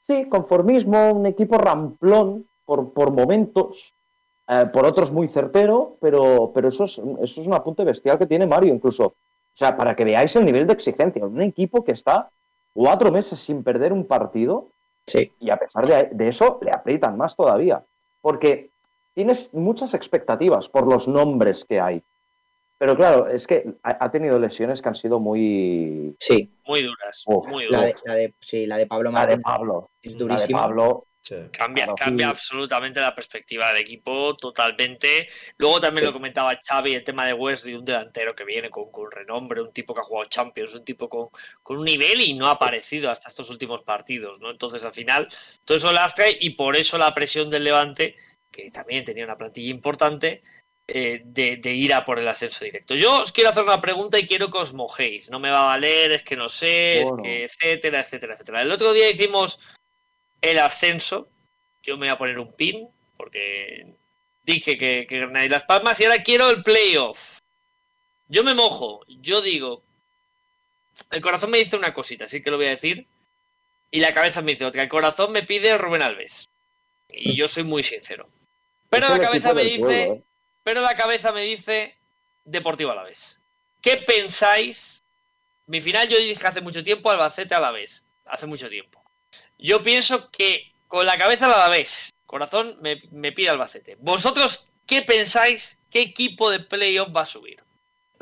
[0.02, 3.93] sí, conformismo, un equipo ramplón por, por momentos,
[4.49, 8.28] eh, por otros muy certero, pero, pero eso, es, eso es un apunte bestial que
[8.28, 9.16] tiene Mario incluso
[9.54, 11.26] o sea, para que veáis el nivel de exigencia.
[11.26, 12.30] Un equipo que está
[12.74, 14.70] cuatro meses sin perder un partido
[15.06, 15.32] sí.
[15.39, 17.84] y a pesar de, de, eso le aprietan más todavía.
[18.22, 18.70] Porque
[19.14, 22.02] tienes muchas expectativas por los nombres que hay.
[22.82, 26.16] Pero claro, es que ha, tenido lesiones que han sido muy...
[26.18, 26.49] Sí.
[26.66, 27.24] Muy duras.
[27.28, 29.91] Uf, muy La de, la de, sí, la de Pablo La Martín de Pablo.
[30.02, 30.62] es La de durísima.
[30.62, 31.06] Pablo.
[31.22, 31.36] Sí.
[31.51, 35.28] Cambia, Claro, cambia absolutamente la perspectiva del equipo, totalmente.
[35.57, 39.11] Luego también lo comentaba Xavi, el tema de Wesley, un delantero que viene con, con
[39.11, 41.30] renombre, un tipo que ha jugado Champions, un tipo con,
[41.61, 44.49] con, un nivel y no ha aparecido hasta estos últimos partidos, ¿no?
[44.49, 45.28] Entonces, al final,
[45.63, 48.15] todo eso lastra y por eso la presión del Levante,
[48.49, 50.41] que también tenía una plantilla importante,
[50.88, 52.95] eh, de, de, ir a por el ascenso directo.
[52.95, 55.30] Yo os quiero hacer una pregunta y quiero que os mojéis.
[55.30, 57.24] No me va a valer, es que no sé, bueno.
[57.24, 58.61] es que etcétera, etcétera, etcétera.
[58.63, 59.61] El otro día hicimos
[60.42, 61.30] el ascenso.
[61.84, 63.86] Yo me voy a poner un pin porque
[64.44, 67.39] dije que, que Granada y Las Palmas y ahora quiero el playoff.
[68.28, 69.84] Yo me mojo, yo digo,
[71.10, 73.06] el corazón me dice una cosita, así que lo voy a decir,
[73.92, 74.84] y la cabeza me dice otra.
[74.84, 76.48] El corazón me pide Rubén Alves
[77.10, 78.30] y yo soy muy sincero.
[78.89, 80.22] Pero la cabeza me dice, ¿eh?
[80.64, 81.96] pero la cabeza me dice
[82.46, 83.39] Deportivo Alavés.
[83.82, 85.04] ¿Qué pensáis?
[85.68, 89.01] Mi final yo dije hace mucho tiempo Albacete Alavés, hace mucho tiempo.
[89.62, 92.12] Yo pienso que con la cabeza la vez.
[92.26, 93.95] Corazón me, pide Albacete.
[93.99, 95.80] ¿Vosotros qué pensáis?
[95.91, 97.57] ¿Qué equipo de playoff va a subir?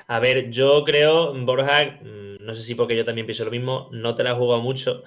[0.08, 3.90] A ver, yo creo, Borja, mm, no sé si porque yo también pienso lo mismo,
[3.92, 5.04] no te la he jugado mucho,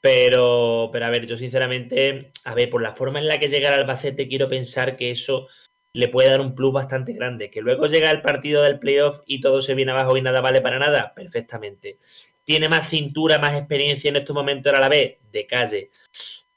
[0.00, 3.74] pero, pero a ver, yo sinceramente, a ver, por la forma en la que llega
[3.74, 5.48] Albacete, quiero pensar que eso
[5.92, 7.50] le puede dar un plus bastante grande.
[7.50, 10.60] Que luego llega el partido del playoff y todo se viene abajo y nada vale
[10.60, 11.98] para nada, perfectamente.
[12.46, 15.90] Tiene más cintura, más experiencia en estos momentos a la vez, de calle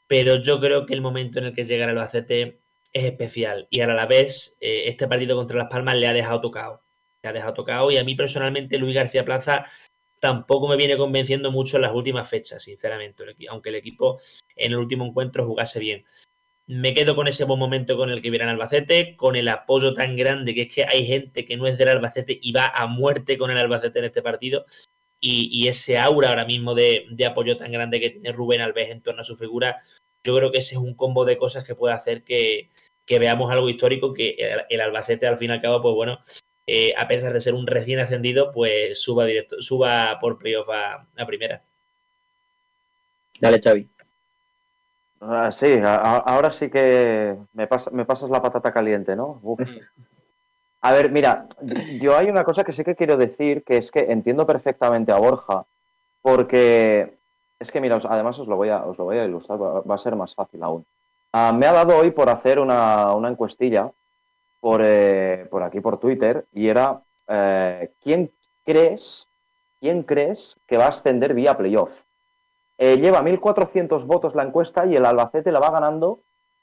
[0.09, 2.61] pero yo creo que el momento en el que llega el Albacete
[2.91, 6.41] es especial y a la vez eh, este partido contra Las Palmas le ha dejado
[6.41, 6.81] tocado.
[7.21, 9.67] Le ha dejado tocado y a mí personalmente Luis García Plaza
[10.19, 14.19] tampoco me viene convenciendo mucho en las últimas fechas, sinceramente, aunque el equipo
[14.55, 16.03] en el último encuentro jugase bien.
[16.65, 20.15] Me quedo con ese buen momento con el que viene Albacete, con el apoyo tan
[20.15, 23.37] grande que es que hay gente que no es del Albacete y va a muerte
[23.37, 24.65] con el Albacete en este partido.
[25.21, 28.89] Y, y ese aura ahora mismo de, de, apoyo tan grande que tiene Rubén Alves
[28.89, 29.77] en torno a su figura,
[30.23, 32.69] yo creo que ese es un combo de cosas que puede hacer que,
[33.05, 36.19] que veamos algo histórico, que el, el, Albacete al fin y al cabo, pues bueno,
[36.67, 41.07] eh, a pesar de ser un recién ascendido, pues suba directo, suba por playoff a,
[41.17, 41.63] a primera.
[43.39, 43.89] Dale, Xavi.
[45.21, 49.39] Ah, sí, a, ahora sí que me, pas, me, pasas la patata caliente, ¿no?
[49.41, 49.59] Uf.
[50.81, 51.47] A ver, mira,
[51.99, 55.17] yo hay una cosa que sí que quiero decir, que es que entiendo perfectamente a
[55.17, 55.65] Borja,
[56.21, 57.17] porque
[57.59, 59.97] es que, mira, además os lo voy a, os lo voy a ilustrar, va, a
[59.97, 60.85] ser más fácil aún.
[61.33, 63.91] Uh, me ha dado hoy por hacer una, una encuestilla
[64.59, 68.31] por, eh, por aquí, por Twitter, y era, eh, ¿quién
[68.65, 69.27] crees,
[69.79, 71.89] quién crees que va a ascender vía playoff?
[72.77, 76.19] Eh, lleva 1.400 votos la encuesta y el Albacete la va ganando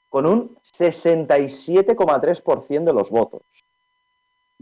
[0.08, 3.42] con un 67,3% de los votos.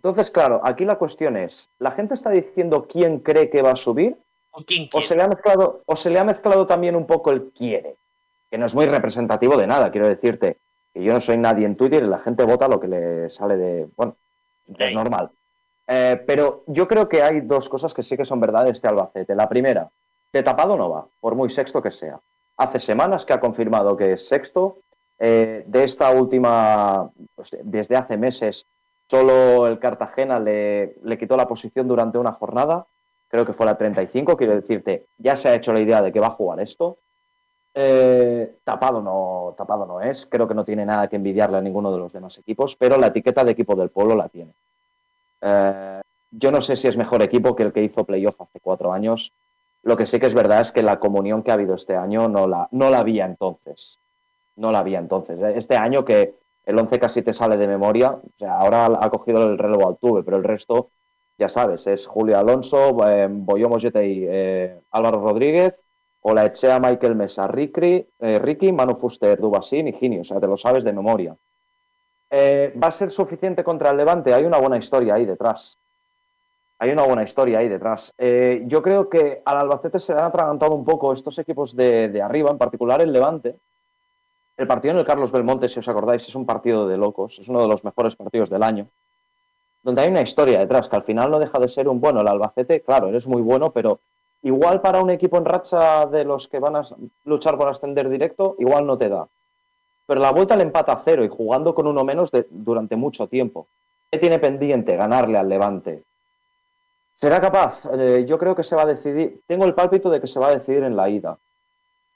[0.05, 3.77] Entonces, claro, aquí la cuestión es, ¿la gente está diciendo quién cree que va a
[3.77, 4.19] subir?
[4.51, 7.31] ¿O, quién o, se, le ha mezclado, o se le ha mezclado también un poco
[7.31, 7.97] el quiere?
[8.51, 10.59] Que no es muy representativo de nada, quiero decirte.
[10.93, 13.57] Que yo no soy nadie en Twitter y la gente vota lo que le sale
[13.57, 13.89] de...
[13.97, 14.15] Bueno,
[14.77, 15.31] es normal.
[15.87, 18.87] Eh, pero yo creo que hay dos cosas que sí que son verdad de este
[18.87, 19.35] Albacete.
[19.35, 19.89] La primera,
[20.35, 22.21] de tapado no va, por muy sexto que sea.
[22.59, 24.81] Hace semanas que ha confirmado que es sexto.
[25.19, 28.67] Eh, de esta última, pues, desde hace meses,
[29.15, 32.87] solo el Cartagena le, quitó la posición durante una jornada.
[33.29, 34.37] Creo que fue la 35.
[34.37, 36.99] Quiero decirte, ya se ha hecho la idea de que va a jugar esto.
[37.75, 41.91] Eh, tapado, no, tapado no es, creo que no tiene nada que envidiarle a ninguno
[41.93, 44.53] de los demás equipos, pero la etiqueta de equipo del pueblo la tiene.
[45.41, 46.01] Eh,
[46.31, 49.33] yo no sé si es mejor equipo que el que hizo playoff hace cuatro años.
[49.83, 52.29] Lo que sí que es verdad es que la comunión que ha habido este año
[52.29, 53.99] no la, no la había entonces.
[54.57, 55.39] No la había entonces.
[55.57, 56.35] Este año que
[56.67, 59.97] el 11 casi te sale de memoria, o sea, ahora ha cogido el relevo al
[59.99, 60.91] tuve, pero el resto,
[61.39, 65.75] ya sabes, es Julio Alonso, eh, Boyo y eh, Álvaro Rodríguez,
[66.27, 70.41] o la Echea Michael Mesa, Ricky, eh, Ricky Manu Fuster, Dubasín y Gini, o sea,
[70.41, 71.37] te lo sabes de memoria.
[72.31, 74.33] Eh, ¿Va a ser suficiente contra el Levante?
[74.33, 75.79] Hay una buena historia ahí detrás.
[76.79, 78.13] Hay una buena historia ahí detrás.
[78.19, 82.21] Eh, yo creo que al Albacete se le han atragantado un poco estos equipos de,
[82.23, 83.57] arriba, en particular el Levante.
[84.57, 87.49] El partido en el Carlos Belmonte, si os acordáis, es un partido de locos, es
[87.49, 88.87] uno de los mejores partidos del año,
[89.83, 92.21] donde hay una historia detrás, que al final no deja de ser un bueno.
[92.21, 93.99] El Albacete, claro, eres muy bueno, pero
[94.43, 96.87] igual para un equipo en racha de los que van a
[97.25, 99.27] luchar por ascender directo, igual no te da.
[100.07, 103.67] Pero la vuelta le empata a cero y jugando con uno menos durante mucho tiempo.
[104.11, 104.97] ¿Qué tiene pendiente?
[104.97, 106.05] Ganarle al Levante.
[107.17, 107.87] ¿Será capaz?
[107.93, 109.41] Eh, yo creo que se va a decidir.
[109.47, 111.39] Tengo el pálpito de que se va a decidir en la ida.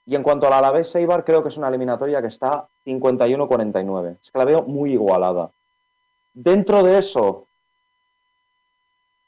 [0.09, 4.17] Y en cuanto al Alavés Eibar, creo que es una eliminatoria que está 51-49.
[4.23, 5.51] Es que la veo muy igualada.
[6.33, 7.47] Dentro de eso,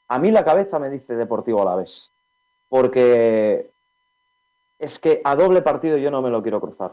[0.08, 2.10] a mí la cabeza me dice Deportivo Alavés
[2.70, 3.68] porque
[4.78, 6.92] es que a doble partido yo no me lo quiero cruzar.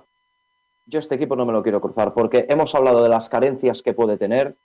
[0.87, 3.93] Yo este equipo no me lo quiero cruzar porque hemos hablado de las carencias que
[3.93, 4.55] puede tener,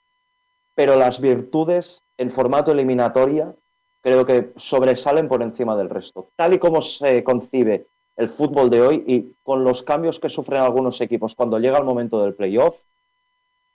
[0.75, 3.55] pero las virtudes en formato eliminatoria
[4.01, 6.29] creo que sobresalen por encima del resto.
[6.35, 7.87] Tal y como se concibe
[8.17, 11.85] el fútbol de hoy y con los cambios que sufren algunos equipos cuando llega el
[11.85, 12.77] momento del playoff,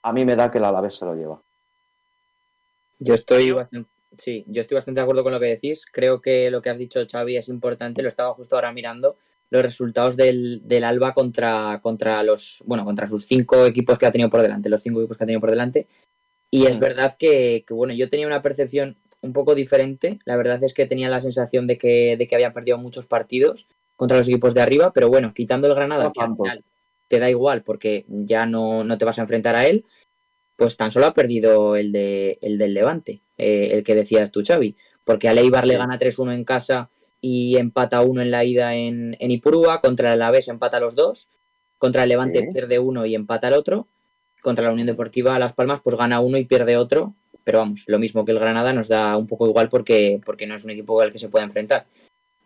[0.02, 1.40] a mí me da que el Alavés se lo lleva.
[3.00, 5.84] Yo estoy bastante, Sí, yo estoy bastante de acuerdo con lo que decís.
[5.90, 8.02] Creo que lo que has dicho, Xavi, es importante.
[8.02, 9.16] Lo estaba justo ahora mirando.
[9.50, 14.10] Los resultados del, del Alba contra, contra los, bueno, contra sus cinco equipos que ha
[14.10, 15.86] tenido por delante, los cinco equipos que ha tenido por delante.
[16.50, 20.18] Y es verdad que, que, bueno, yo tenía una percepción un poco diferente.
[20.24, 23.66] La verdad es que tenía la sensación de que, de que habían perdido muchos partidos
[23.98, 26.64] contra los equipos de arriba, pero bueno, quitando el Granada, que al final
[27.08, 29.84] te da igual porque ya no, no te vas a enfrentar a él,
[30.54, 34.44] pues tan solo ha perdido el, de, el del Levante eh, el que decías tú,
[34.46, 36.90] Xavi, porque a Leibar le gana 3-1 en casa
[37.20, 41.28] y empata uno en la ida en, en Ipurúa, contra el Alavés empata los dos,
[41.76, 42.46] contra el Levante sí.
[42.52, 43.88] pierde uno y empata el otro,
[44.42, 47.98] contra la Unión Deportiva Las Palmas pues gana uno y pierde otro, pero vamos, lo
[47.98, 51.00] mismo que el Granada nos da un poco igual porque, porque no es un equipo
[51.00, 51.86] al que se puede enfrentar.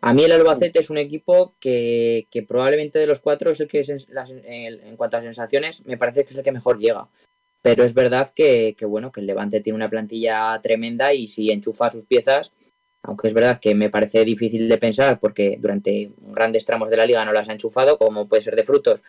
[0.05, 3.69] A mí el Albacete es un equipo que, que probablemente de los cuatro es el
[3.69, 7.07] que es, las, en cuanto a sensaciones me parece que es el que mejor llega.
[7.61, 11.51] Pero es verdad que, que, bueno, que el Levante tiene una plantilla tremenda y si
[11.51, 12.51] enchufa sus piezas,
[13.01, 17.05] aunque es verdad que me parece difícil de pensar porque durante grandes tramos de la
[17.05, 19.01] liga no las ha enchufado, como puede ser de frutos,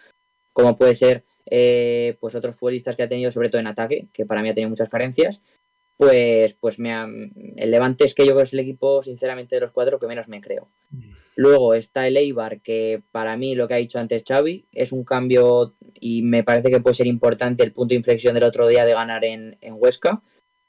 [0.52, 4.26] como puede ser eh, pues otros futbolistas que ha tenido, sobre todo en ataque, que
[4.26, 5.40] para mí ha tenido muchas carencias,
[5.96, 9.56] pues, pues me ha, el Levante es que yo creo que es el equipo, sinceramente,
[9.56, 10.68] de los cuatro que menos me creo.
[11.36, 15.04] Luego está el Eibar, que para mí lo que ha dicho antes Xavi es un
[15.04, 18.84] cambio y me parece que puede ser importante el punto de inflexión del otro día
[18.84, 20.22] de ganar en, en Huesca,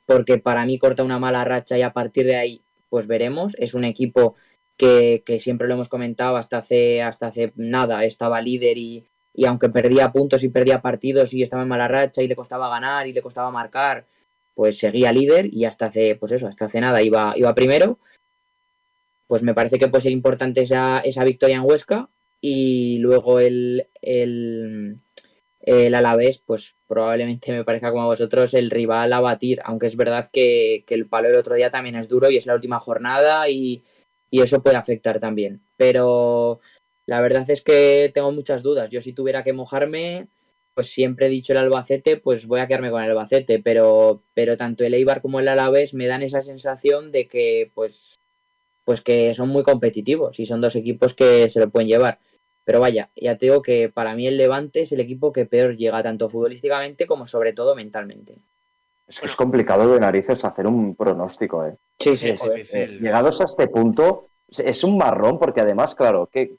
[0.07, 3.55] porque para mí corta una mala racha y a partir de ahí pues veremos.
[3.59, 4.35] Es un equipo
[4.77, 9.45] que, que siempre lo hemos comentado hasta hace, hasta hace nada, estaba líder y, y
[9.45, 13.07] aunque perdía puntos y perdía partidos y estaba en mala racha y le costaba ganar
[13.07, 14.05] y le costaba marcar,
[14.55, 17.99] pues seguía líder y hasta hace, pues eso, hasta hace nada iba, iba primero.
[19.27, 22.09] Pues me parece que puede ser importante esa, esa victoria en Huesca
[22.41, 24.97] y luego el, el,
[25.61, 29.97] el Alavés, pues probablemente me parezca como a vosotros el rival a batir, aunque es
[29.97, 32.79] verdad que, que el palo del otro día también es duro y es la última
[32.79, 33.83] jornada y,
[34.29, 35.61] y eso puede afectar también.
[35.75, 36.59] Pero
[37.07, 38.89] la verdad es que tengo muchas dudas.
[38.89, 40.27] Yo si tuviera que mojarme,
[40.75, 44.57] pues siempre he dicho el Albacete, pues voy a quedarme con el Albacete, pero, pero
[44.57, 48.19] tanto el Eibar como el Alavés me dan esa sensación de que pues,
[48.83, 52.19] pues que son muy competitivos y son dos equipos que se lo pueden llevar.
[52.65, 55.77] Pero vaya, ya te digo que para mí el Levante es el equipo que peor
[55.77, 58.35] llega, tanto futbolísticamente como sobre todo mentalmente.
[59.07, 61.77] Es que es complicado de narices hacer un pronóstico, ¿eh?
[61.99, 62.77] Sí, sí, sí.
[62.99, 66.55] Llegados a este punto, es un marrón porque además, claro, ¿qué,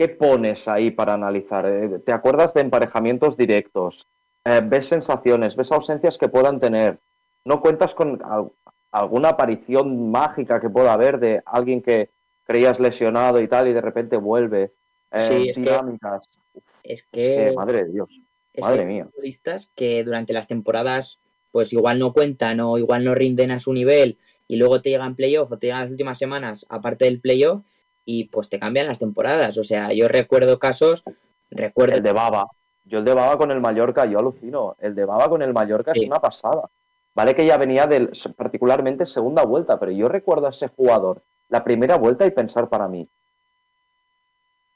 [0.00, 1.66] qué pones ahí para analizar?
[1.66, 4.08] Eh, ¿Te acuerdas de emparejamientos directos?
[4.46, 5.56] Eh, ¿Ves sensaciones?
[5.56, 6.98] ¿Ves ausencias que puedan tener?
[7.44, 8.50] ¿No cuentas con al
[8.92, 12.08] alguna aparición mágica que pueda haber de alguien que
[12.44, 14.72] creías lesionado y tal y de repente vuelve?
[15.12, 16.26] Eh, sí, es dinámicas.
[16.54, 18.08] Que, es que, es que, madre de Dios,
[18.54, 19.04] es madre que hay mía.
[19.04, 21.20] futbolistas que durante las temporadas
[21.52, 24.16] pues igual no cuentan o igual no rinden a su nivel
[24.48, 27.60] y luego te llegan playoff o te llegan las últimas semanas aparte del playoff
[28.04, 29.56] y pues te cambian las temporadas.
[29.58, 31.04] O sea, yo recuerdo casos
[31.50, 31.96] Recuerdo.
[31.96, 32.46] El de Baba.
[32.84, 34.76] Yo el de Baba con el Mallorca, yo alucino.
[34.80, 36.02] El de Baba con el Mallorca Sí.
[36.02, 36.70] es una pasada.
[37.14, 41.64] Vale que ya venía del, particularmente segunda vuelta, pero yo recuerdo a ese jugador la
[41.64, 43.08] primera vuelta y pensar para mí,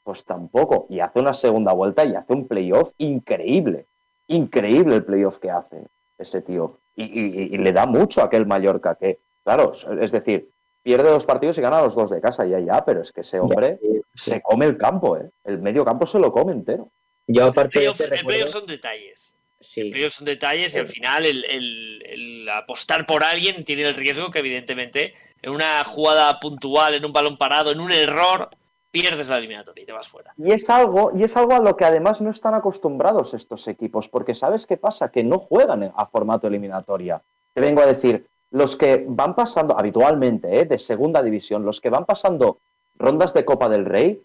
[0.02, 0.86] pues tampoco.
[0.90, 3.86] Y hace una segunda vuelta y hace un playoff increíble.
[4.26, 5.86] Increíble el playoff que hace
[6.18, 6.78] ese tío.
[6.96, 10.50] Y, y- y le da mucho a aquel Mallorca, que, claro, es decir,
[10.85, 13.41] pierde dos partidos y gana los dos de casa, ya, ya, pero es que ese
[13.41, 13.80] hombre
[14.14, 15.30] se come el campo, ¿eh?
[15.45, 16.91] El medio campo se lo come entero.
[17.26, 19.35] Yo aparte el playoff recuerdo, son detalles.
[19.59, 23.82] El sí, playoff son detalles y al final el, el- el apostar por alguien tiene
[23.89, 28.51] el riesgo que evidentemente en una jugada puntual, en un balón parado, en un error,
[28.91, 30.32] pierdes la eliminatoria y te vas fuera.
[30.37, 34.09] Y es algo, y es algo a lo que además no están acostumbrados estos equipos,
[34.09, 35.11] porque ¿sabes qué pasa?
[35.11, 37.22] Que no juegan a formato eliminatoria.
[37.55, 40.64] Te vengo a decir, los que van pasando habitualmente ¿eh?
[40.64, 42.59] de segunda división, los que van pasando
[42.96, 44.22] rondas de Copa del Rey,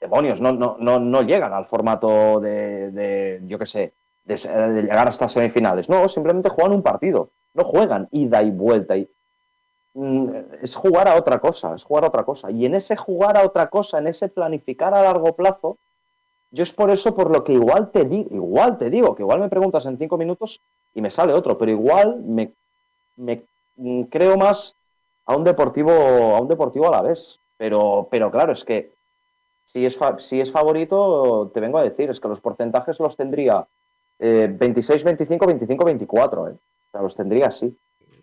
[0.00, 3.92] demonios, no, no, no, no llegan al formato de, de, yo qué sé,
[4.24, 5.88] de, de llegar hasta semifinales.
[5.88, 8.96] No, simplemente juegan un partido, no juegan ida y vuelta.
[8.96, 9.08] Y,
[9.94, 10.28] mm,
[10.62, 12.50] es jugar a otra cosa, es jugar a otra cosa.
[12.50, 15.78] Y en ese jugar a otra cosa, en ese planificar a largo plazo,
[16.50, 19.38] yo es por eso por lo que igual te digo, igual te digo, que igual
[19.38, 20.60] me preguntas en cinco minutos
[20.92, 22.50] y me sale otro, pero igual me,
[23.16, 23.42] me
[23.76, 24.74] mm, creo más
[25.26, 27.38] a un deportivo, a un deportivo a la vez.
[27.58, 28.92] Pero, pero claro, es que
[29.64, 33.16] si es, fa- si es favorito, te vengo a decir, es que los porcentajes los
[33.16, 33.66] tendría
[34.18, 36.48] eh, 26, 25, 25, 24.
[36.48, 36.50] Eh.
[36.52, 36.58] O
[36.92, 37.74] sea, los tendría así.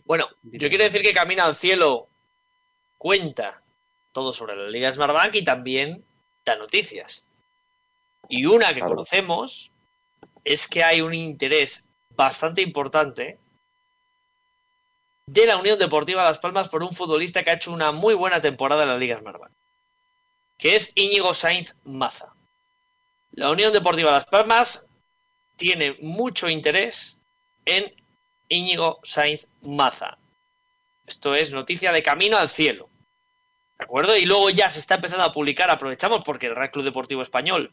[0.05, 2.07] Bueno, yo quiero decir que Camina al Cielo
[2.97, 3.61] cuenta
[4.11, 6.03] todo sobre la Liga Smartbank y también
[6.45, 7.25] da noticias.
[8.29, 8.91] Y una que Claro.
[8.91, 9.71] conocemos
[10.43, 13.37] es que hay un interés bastante importante
[15.25, 18.41] de la Unión Deportiva Las Palmas por un futbolista que ha hecho una muy buena
[18.41, 19.51] temporada en la Liga Smartbank,
[20.57, 22.33] que es Íñigo Sainz Maza.
[23.31, 24.87] La Unión Deportiva Las Palmas
[25.55, 27.17] tiene mucho interés
[27.65, 27.93] en
[28.49, 30.17] Íñigo Sainz Maza.
[31.07, 32.89] Esto es noticia de camino al cielo.
[33.77, 34.15] ¿De acuerdo?
[34.15, 37.71] Y luego ya se está empezando a publicar, aprovechamos porque el Real Club Deportivo Español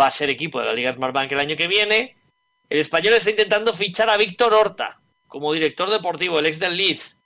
[0.00, 2.16] va a ser equipo de la Liga Smartbank el año que viene.
[2.70, 7.20] El español está intentando fichar a Víctor Horta como director deportivo, el ex del Leeds.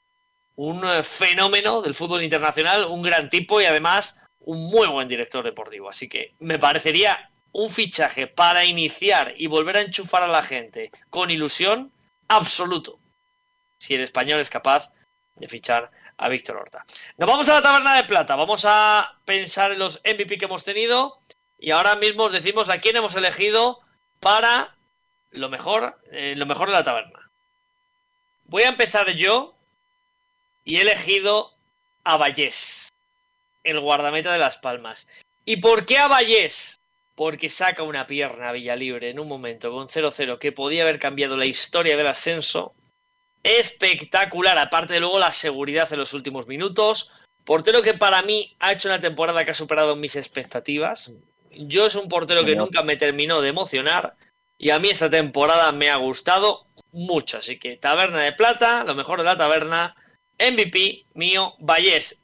[0.57, 5.45] Un eh, fenómeno del fútbol internacional, un gran tipo y además un muy buen director
[5.45, 5.89] deportivo.
[5.89, 10.91] Así que me parecería un fichaje para iniciar y volver a enchufar a la gente
[11.11, 11.93] con ilusión
[12.29, 12.99] absoluto.
[13.79, 14.91] Si el español es capaz
[15.37, 16.85] de fichar a Víctor Horta.
[17.17, 18.37] Nos vamos a la taberna de plata.
[18.37, 21.19] Vamos a pensar en los MVP que hemos tenido.
[21.59, 23.81] Y ahora mismo os decimos a quién hemos elegido
[24.21, 24.77] para
[25.31, 27.22] lo mejor, eh, lo mejor de la taberna.
[28.53, 29.55] Voy a empezar yo
[30.63, 31.55] y he elegido
[32.05, 32.91] a Vallés,
[33.65, 35.09] el guardameta de Las Palmas.
[35.47, 36.79] ¿Y por qué a Vallés?
[37.15, 41.35] Porque saca una pierna a Villalibre en un momento con 0-0 que podía haber cambiado
[41.39, 42.75] la historia del ascenso.
[43.43, 47.11] Espectacular, aparte de luego la seguridad en los últimos minutos.
[47.47, 51.11] Portero que para mí ha hecho una temporada que ha superado mis expectativas.
[51.53, 54.15] Yo es un portero que nunca me terminó de emocionar
[54.59, 57.39] y a mí esta temporada me ha gustado mucho.
[57.39, 59.97] Así que Taberna de Plata, lo mejor de la taberna,
[60.39, 62.21] MVP mío, Vallés.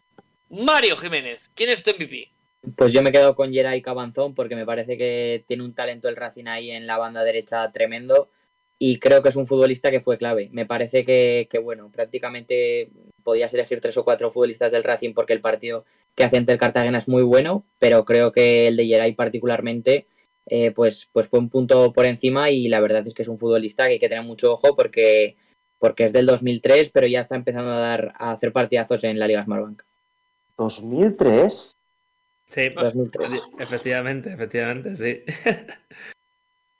[0.50, 2.30] Mario Jiménez, ¿quién es tu MVP?
[2.76, 6.16] Pues yo me quedo con Geray Cabanzón porque me parece que tiene un talento el
[6.16, 8.30] Racing ahí en la banda derecha tremendo
[8.78, 10.48] y creo que es un futbolista que fue clave.
[10.52, 12.90] Me parece que, que, bueno, prácticamente
[13.22, 16.58] podías elegir tres o cuatro futbolistas del Racing porque el partido que hace ante el
[16.58, 20.06] Cartagena es muy bueno, pero creo que el de Geray particularmente
[20.50, 23.38] eh, pues, pues fue un punto por encima y la verdad es que es un
[23.38, 25.36] futbolista que hay que tener mucho ojo porque,
[25.78, 29.26] porque es del 2003, pero ya está empezando a, dar, a hacer partidazos en la
[29.26, 29.82] Liga Smartbank.
[30.56, 31.74] ¿2003?
[32.46, 33.42] Sí, 2003.
[33.58, 35.22] efectivamente, efectivamente, sí.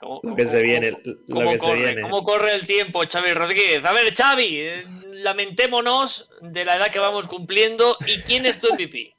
[0.00, 2.02] ¿Cómo, Lo que cómo- se viene, cómo- lo cómo que se corre, viene.
[2.02, 3.84] ¿Cómo corre el tiempo, Xavi Rodríguez?
[3.84, 7.96] A ver, Xavi, eh, lamentémonos de la edad que vamos cumpliendo.
[8.06, 9.14] ¿Y quién es tu MVP?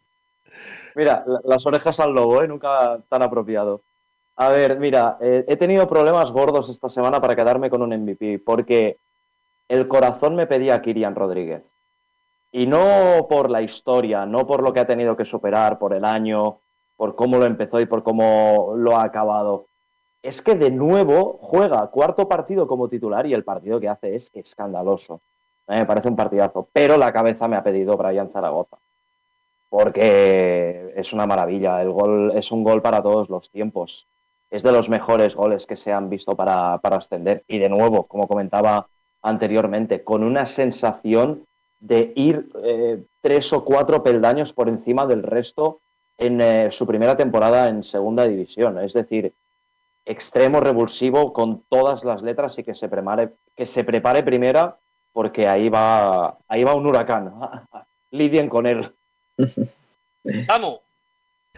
[0.95, 2.47] Mira, la- las orejas al lobo, ¿eh?
[2.47, 3.81] Nunca tan apropiado.
[4.41, 8.39] A ver, mira, eh, he tenido problemas gordos esta semana para quedarme con un MVP,
[8.39, 8.97] porque
[9.67, 11.61] el corazón me pedía a Kirian Rodríguez.
[12.53, 16.05] Y no por la historia, no por lo que ha tenido que superar, por el
[16.05, 16.59] año,
[16.95, 19.65] por cómo lo empezó y por cómo lo ha acabado.
[20.23, 24.31] Es que de nuevo juega cuarto partido como titular y el partido que hace es
[24.33, 25.19] escandaloso.
[25.67, 28.77] A mí me parece un partidazo, pero la cabeza me ha pedido Brian Zaragoza
[29.69, 31.81] porque es una maravilla.
[31.81, 34.07] El gol es un gol para todos los tiempos.
[34.51, 37.43] Es de los mejores goles que se han visto para, para ascender.
[37.47, 38.87] Y de nuevo, como comentaba
[39.21, 41.45] anteriormente, con una sensación
[41.79, 45.79] de ir eh, tres o cuatro peldaños por encima del resto
[46.17, 48.77] en eh, su primera temporada en segunda división.
[48.79, 49.33] Es decir,
[50.05, 54.77] extremo revulsivo con todas las letras y que se prepare, que se prepare primera
[55.13, 57.33] porque ahí va, ahí va un huracán.
[58.11, 58.91] Lidien con él.
[60.47, 60.79] Vamos.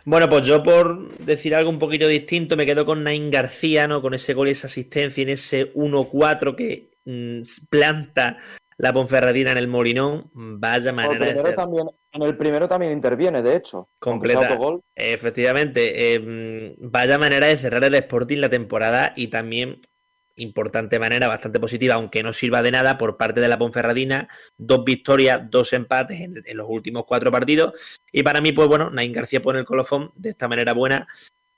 [0.06, 4.02] Bueno, pues yo por decir algo un poquito distinto, me quedo con Nain García, ¿no?
[4.02, 8.38] Con ese gol y esa asistencia en ese 1-4 que mm, planta
[8.78, 10.32] la Ponferradina en el Molinón.
[10.34, 11.56] Vaya manera de hacer.
[11.56, 13.90] También, en el primero también interviene, de hecho.
[14.00, 14.58] Completa.
[14.96, 16.16] Efectivamente.
[16.16, 19.82] Eh, vaya manera de cerrar el Sporting la temporada y también
[20.36, 24.28] importante manera, bastante positiva, aunque no sirva de nada por parte de la Ponferradina.
[24.58, 28.00] Dos victorias, dos empates en, los últimos cuatro partidos.
[28.12, 31.08] Y para mí, pues bueno, Nain García pone el colofón de esta manera buena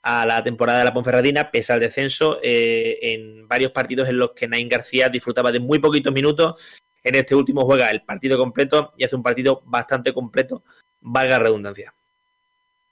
[0.03, 4.31] a la temporada de la Ponferradina, pese al descenso, eh, en varios partidos en los
[4.31, 6.79] que Nain García disfrutaba de muy poquitos minutos.
[7.03, 10.63] En este último juega el partido completo y hace un partido bastante completo,
[10.99, 11.93] valga redundancia.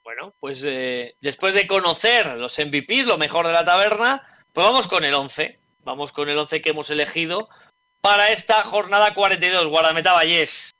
[0.04, 4.22] Bueno, pues eh, después de conocer los MVPs, lo mejor de la taberna,
[4.52, 5.58] pues vamos con el 11.
[5.84, 7.48] Vamos con el 11 que hemos elegido
[8.00, 9.66] para esta jornada 42.
[9.66, 10.72] Guardameta Vallés.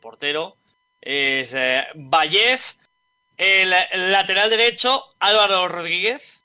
[0.00, 0.56] Portero
[1.00, 2.80] es eh, Vallés.
[3.36, 6.44] El lateral derecho, Álvaro Rodríguez.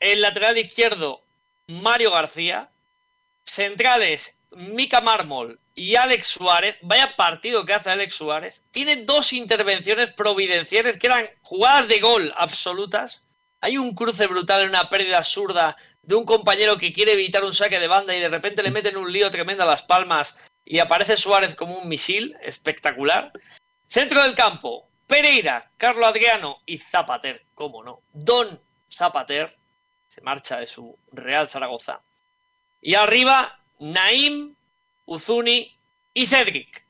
[0.00, 1.22] El lateral izquierdo,
[1.66, 2.70] Mario García.
[3.44, 6.76] Centrales, Mica Mármol y Alex Suárez.
[6.82, 8.62] Vaya partido que hace Alex Suárez.
[8.70, 13.24] Tiene dos intervenciones providenciales que eran jugadas de gol absolutas.
[13.60, 17.52] Hay un cruce brutal en una pérdida absurda de un compañero que quiere evitar un
[17.52, 20.78] saque de banda y de repente le meten un lío tremendo a las palmas y
[20.78, 23.32] aparece Suárez como un misil espectacular.
[23.88, 28.02] Centro del campo, Pereira, Carlos Adriano y Zapater, cómo no.
[28.12, 28.60] Don
[28.92, 29.56] Zapater
[30.06, 32.00] se marcha de su Real Zaragoza.
[32.80, 34.54] Y arriba, Naim,
[35.06, 35.76] Uzuni
[36.14, 36.84] y Cedric.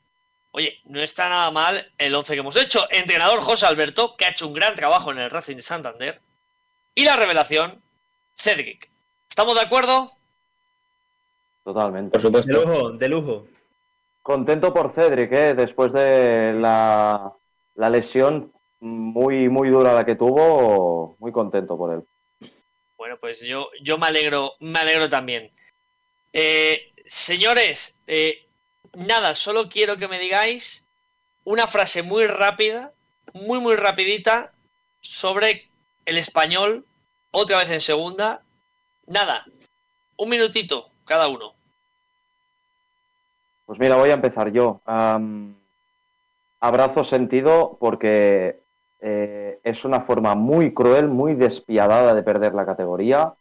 [0.51, 2.87] Oye, no está nada mal el once que hemos hecho.
[2.91, 6.21] Entrenador José Alberto, que ha hecho un gran trabajo en el Racing de Santander.
[6.99, 7.81] Y la revelación,
[8.35, 8.91] Cedric.
[9.29, 10.11] ¿Estamos de acuerdo?
[11.63, 12.11] Totalmente.
[12.11, 12.53] Por supuesto.
[12.53, 13.47] De lujo, de lujo.
[14.21, 15.55] Contento por Cedric, ¿eh?
[15.55, 17.33] después de la,
[17.77, 22.51] lesión muy, muy dura la que tuvo, muy contento por él.
[22.97, 25.53] Bueno, pues yo, yo me alegro, me alegro también.
[26.33, 28.45] Eh, señores, eh,
[28.95, 30.89] nada, solo quiero que me digáis
[31.45, 32.93] una frase muy rápida,
[33.35, 34.51] muy, muy rapidita,
[35.01, 35.69] sobre
[36.05, 36.87] el español
[37.39, 38.43] otra vez en segunda.
[39.07, 39.45] Nada,
[40.16, 41.55] un minutito cada uno.
[43.64, 44.80] Pues mira, voy a empezar yo.
[46.61, 48.61] abrazo sentido porque
[49.01, 53.34] eh, es una forma muy cruel, muy despiadada de perder la categoría.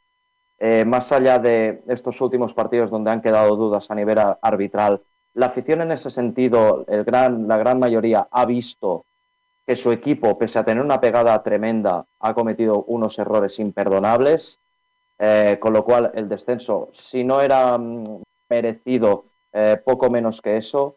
[0.59, 5.01] Eh, más allá de estos últimos partidos donde han quedado dudas a nivel arbitral,
[5.33, 9.05] la afición en ese sentido, la gran mayoría ha visto
[9.67, 14.61] que su equipo, pese a tener una pegada tremenda, ha cometido unos errores imperdonables,
[15.19, 20.55] eh, con lo cual el descenso, si no era mm, merecido, eh, poco menos que
[20.55, 20.95] eso,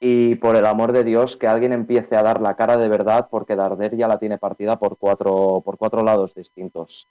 [0.00, 3.28] y por el amor de Dios que alguien empiece a dar la cara de verdad,
[3.30, 7.06] porque Darder ya la tiene partida por cuatro, por cuatro lados distintos.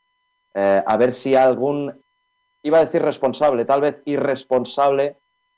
[0.56, 2.02] Eh, a ver si algún,
[2.64, 5.18] iba a decir responsable, tal vez irresponsable,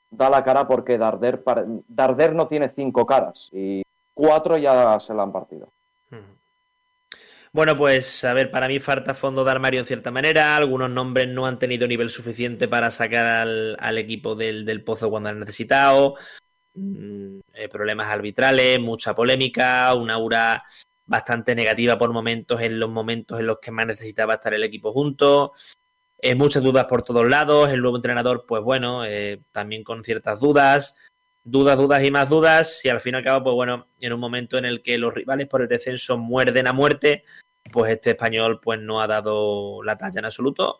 [0.10, 1.41] da la cara porque Darder,
[1.88, 3.84] Darder no tiene cinco caras y
[4.18, 5.72] cuatro ya se la han partido.
[7.53, 10.57] Bueno, pues a ver, para mí falta fondo de armario en cierta manera.
[10.57, 15.39] Algunos nombres no han tenido nivel suficiente para sacar al, equipo del, pozo cuando han
[15.39, 16.15] necesitado.
[16.74, 20.63] Mm, eh, problemas arbitrales, mucha polémica, una aura
[21.05, 24.91] bastante negativa por momentos en los momentos en los que más necesitaba estar el equipo
[24.91, 25.51] junto.
[26.20, 27.70] Eh, muchas dudas por todos lados.
[27.70, 30.97] El nuevo entrenador, pues bueno, eh, también con ciertas dudas
[31.47, 32.86] dudas, dudas y más dudas.
[32.86, 35.13] Y al fin y al cabo, pues bueno, en un momento en el que los
[35.13, 37.24] rivales por el descenso muerden a muerte,
[37.71, 40.79] pues este español pues no ha dado la talla en absoluto.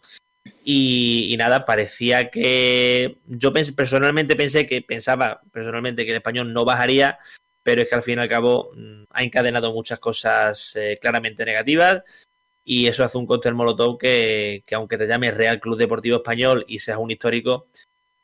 [0.64, 7.20] Y, nada, parecía que yo personalmente pensé que pensaba personalmente que el español no bajaría,
[7.64, 11.46] pero es que al fin y al cabo mm, ha encadenado muchas cosas eh, claramente
[11.46, 12.28] negativas
[12.64, 16.66] y eso hace un cóctel molotov que, que aunque te llames Real Club Deportivo Español
[16.68, 17.68] y seas un histórico,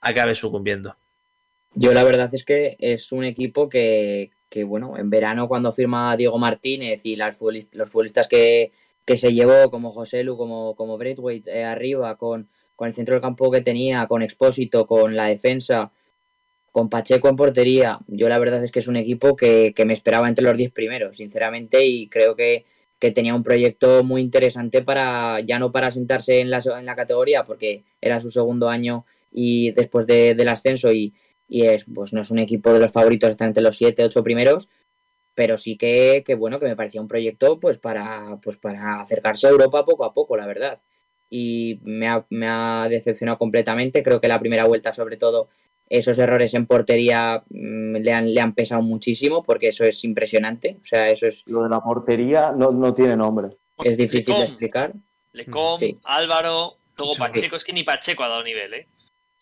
[0.01, 0.95] acabe sucumbiendo.
[1.75, 4.29] Yo la verdad es que es un equipo que,
[4.65, 8.71] bueno, en verano cuando firma Diego Martínez y los futbolistas que,
[9.15, 13.21] se llevó, como José Lu, como, como Braithwaite eh, arriba, con, con el centro del
[13.21, 15.91] campo que tenía, con Expósito, con la defensa,
[16.73, 20.27] con Pacheco en portería, yo la verdad es que es un equipo que, me esperaba
[20.27, 22.65] entre los 10 primeros, sinceramente, y creo que,
[23.13, 27.43] tenía un proyecto muy interesante para, ya no para sentarse en la, en la categoría,
[27.43, 31.13] porque era su segundo año y después del ascenso y,
[31.53, 34.23] y es, pues no es un equipo de los favoritos, está entre los 7, 8
[34.23, 34.69] primeros,
[35.35, 39.45] pero sí que, que, bueno, que me parecía un proyecto pues para, pues para acercarse
[39.45, 40.80] a Europa poco a poco, la verdad.
[41.30, 44.01] Y me ha, me ha decepcionado completamente.
[44.01, 45.49] Creo que la primera vuelta, sobre todo,
[45.88, 50.80] esos errores en portería mm, le han, le han pesado muchísimo porque eso es impresionante.
[50.81, 51.43] O sea, eso es.
[51.45, 53.49] Lo de la portería no, no tiene nombre.
[53.84, 54.93] Es difícil de explicar.
[55.34, 55.99] Lecom, Sí.
[56.03, 58.88] Álvaro, luego Pacheco, es que ni Pacheco ha dado nivel, ¿eh?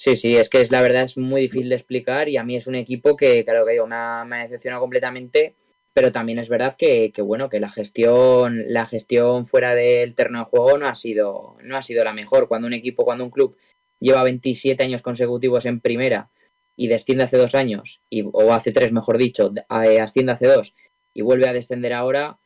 [0.03, 2.55] Sí, sí, es que es la verdad es muy difícil de explicar y a mí
[2.55, 5.53] es un equipo que, claro que digo, me ha, decepcionado completamente,
[5.93, 10.39] pero también es verdad que, que, bueno, que la gestión, la gestión fuera del terreno
[10.39, 12.47] de juego no ha sido, no ha sido la mejor.
[12.47, 13.55] Cuando un equipo, cuando un club
[13.99, 16.31] lleva 27 años consecutivos en primera
[16.75, 19.53] y desciende hace dos años, y, o hace tres, mejor dicho,
[19.83, 20.73] eh, asciende hace dos
[21.13, 22.39] y vuelve a descender ahora,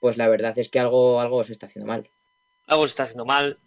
[0.00, 2.10] pues la verdad es que algo, algo se está haciendo mal.
[2.66, 3.60] Algo se está haciendo mal.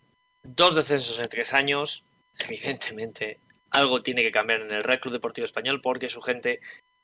[0.43, 2.05] Dos descensos en tres años.
[2.39, 3.39] Evidentemente,
[3.71, 6.59] algo tiene que cambiar en el Real Club Deportivo Español porque su gente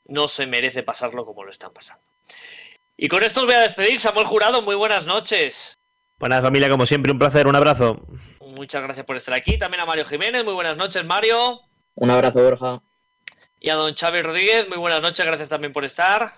[0.06, 2.04] no se merece pasarlo como lo están pasando.
[2.96, 4.00] Y con esto os voy a despedir.
[4.00, 5.78] Samuel Jurado, muy buenas noches.
[6.20, 8.02] Buenas familia, como siempre, un placer, un abrazo.
[8.42, 9.58] Muchas gracias por estar aquí.
[9.58, 11.62] También a Mario Jiménez, muy buenas noches, Mario.
[11.94, 12.82] Un abrazo, Borja.
[13.60, 16.32] Y a don Xavi Rodríguez, muy buenas noches, gracias también por estar.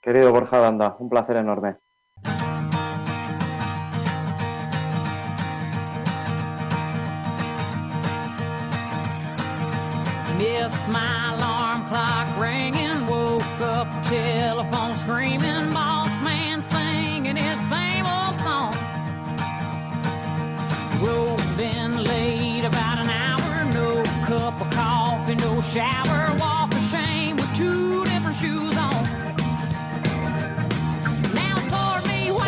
[0.00, 1.76] Querido Borja Banda, un placer enorme.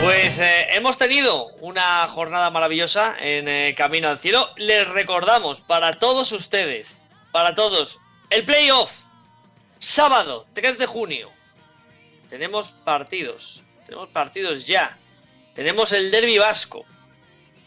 [0.04, 4.50] Pues eh, hemos tenido una jornada maravillosa en eh, Camino al Cielo.
[4.56, 7.02] Les recordamos para todos ustedes,
[7.32, 8.00] para todos,
[8.34, 9.04] el playoff.
[9.78, 11.30] Sábado 3 de junio.
[12.28, 13.62] Tenemos partidos.
[13.86, 14.98] Tenemos partidos ya.
[15.54, 16.84] Tenemos el derby vasco.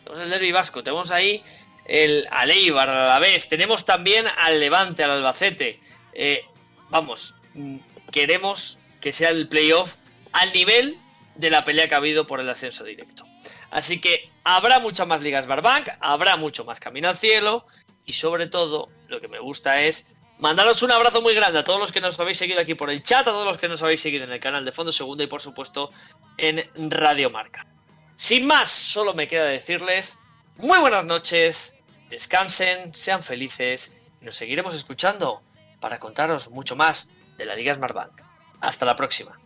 [0.04, 0.84] Tenemos el derby vasco.
[0.84, 1.42] Tenemos ahí
[1.86, 3.48] el Aleibar, al Alavés.
[3.48, 5.80] Tenemos también al Levante, al Albacete.
[6.14, 6.44] Eh,
[6.90, 7.78] vamos, mm,
[8.12, 9.96] queremos que sea el playoff
[10.34, 11.00] al nivel
[11.36, 13.26] de la pelea que ha habido por el ascenso directo.
[13.70, 17.66] Así que habrá muchas más ligas Barbank, habrá mucho más Camino al Cielo
[18.06, 21.80] y sobre todo lo que me gusta es mandaros un abrazo muy grande a todos
[21.80, 24.02] los que nos habéis seguido aquí por el chat, a todos los que nos habéis
[24.02, 25.92] seguido en el canal de Fondo Segunda y por supuesto
[26.38, 27.66] en Radio Marca.
[28.16, 30.20] Sin más, solo me queda decirles
[30.58, 31.76] muy buenas noches,
[32.10, 35.44] descansen, sean felices y nos seguiremos escuchando
[35.80, 38.22] para contaros mucho más de la Liga Smartbank.
[38.60, 39.40] Hasta la próxima.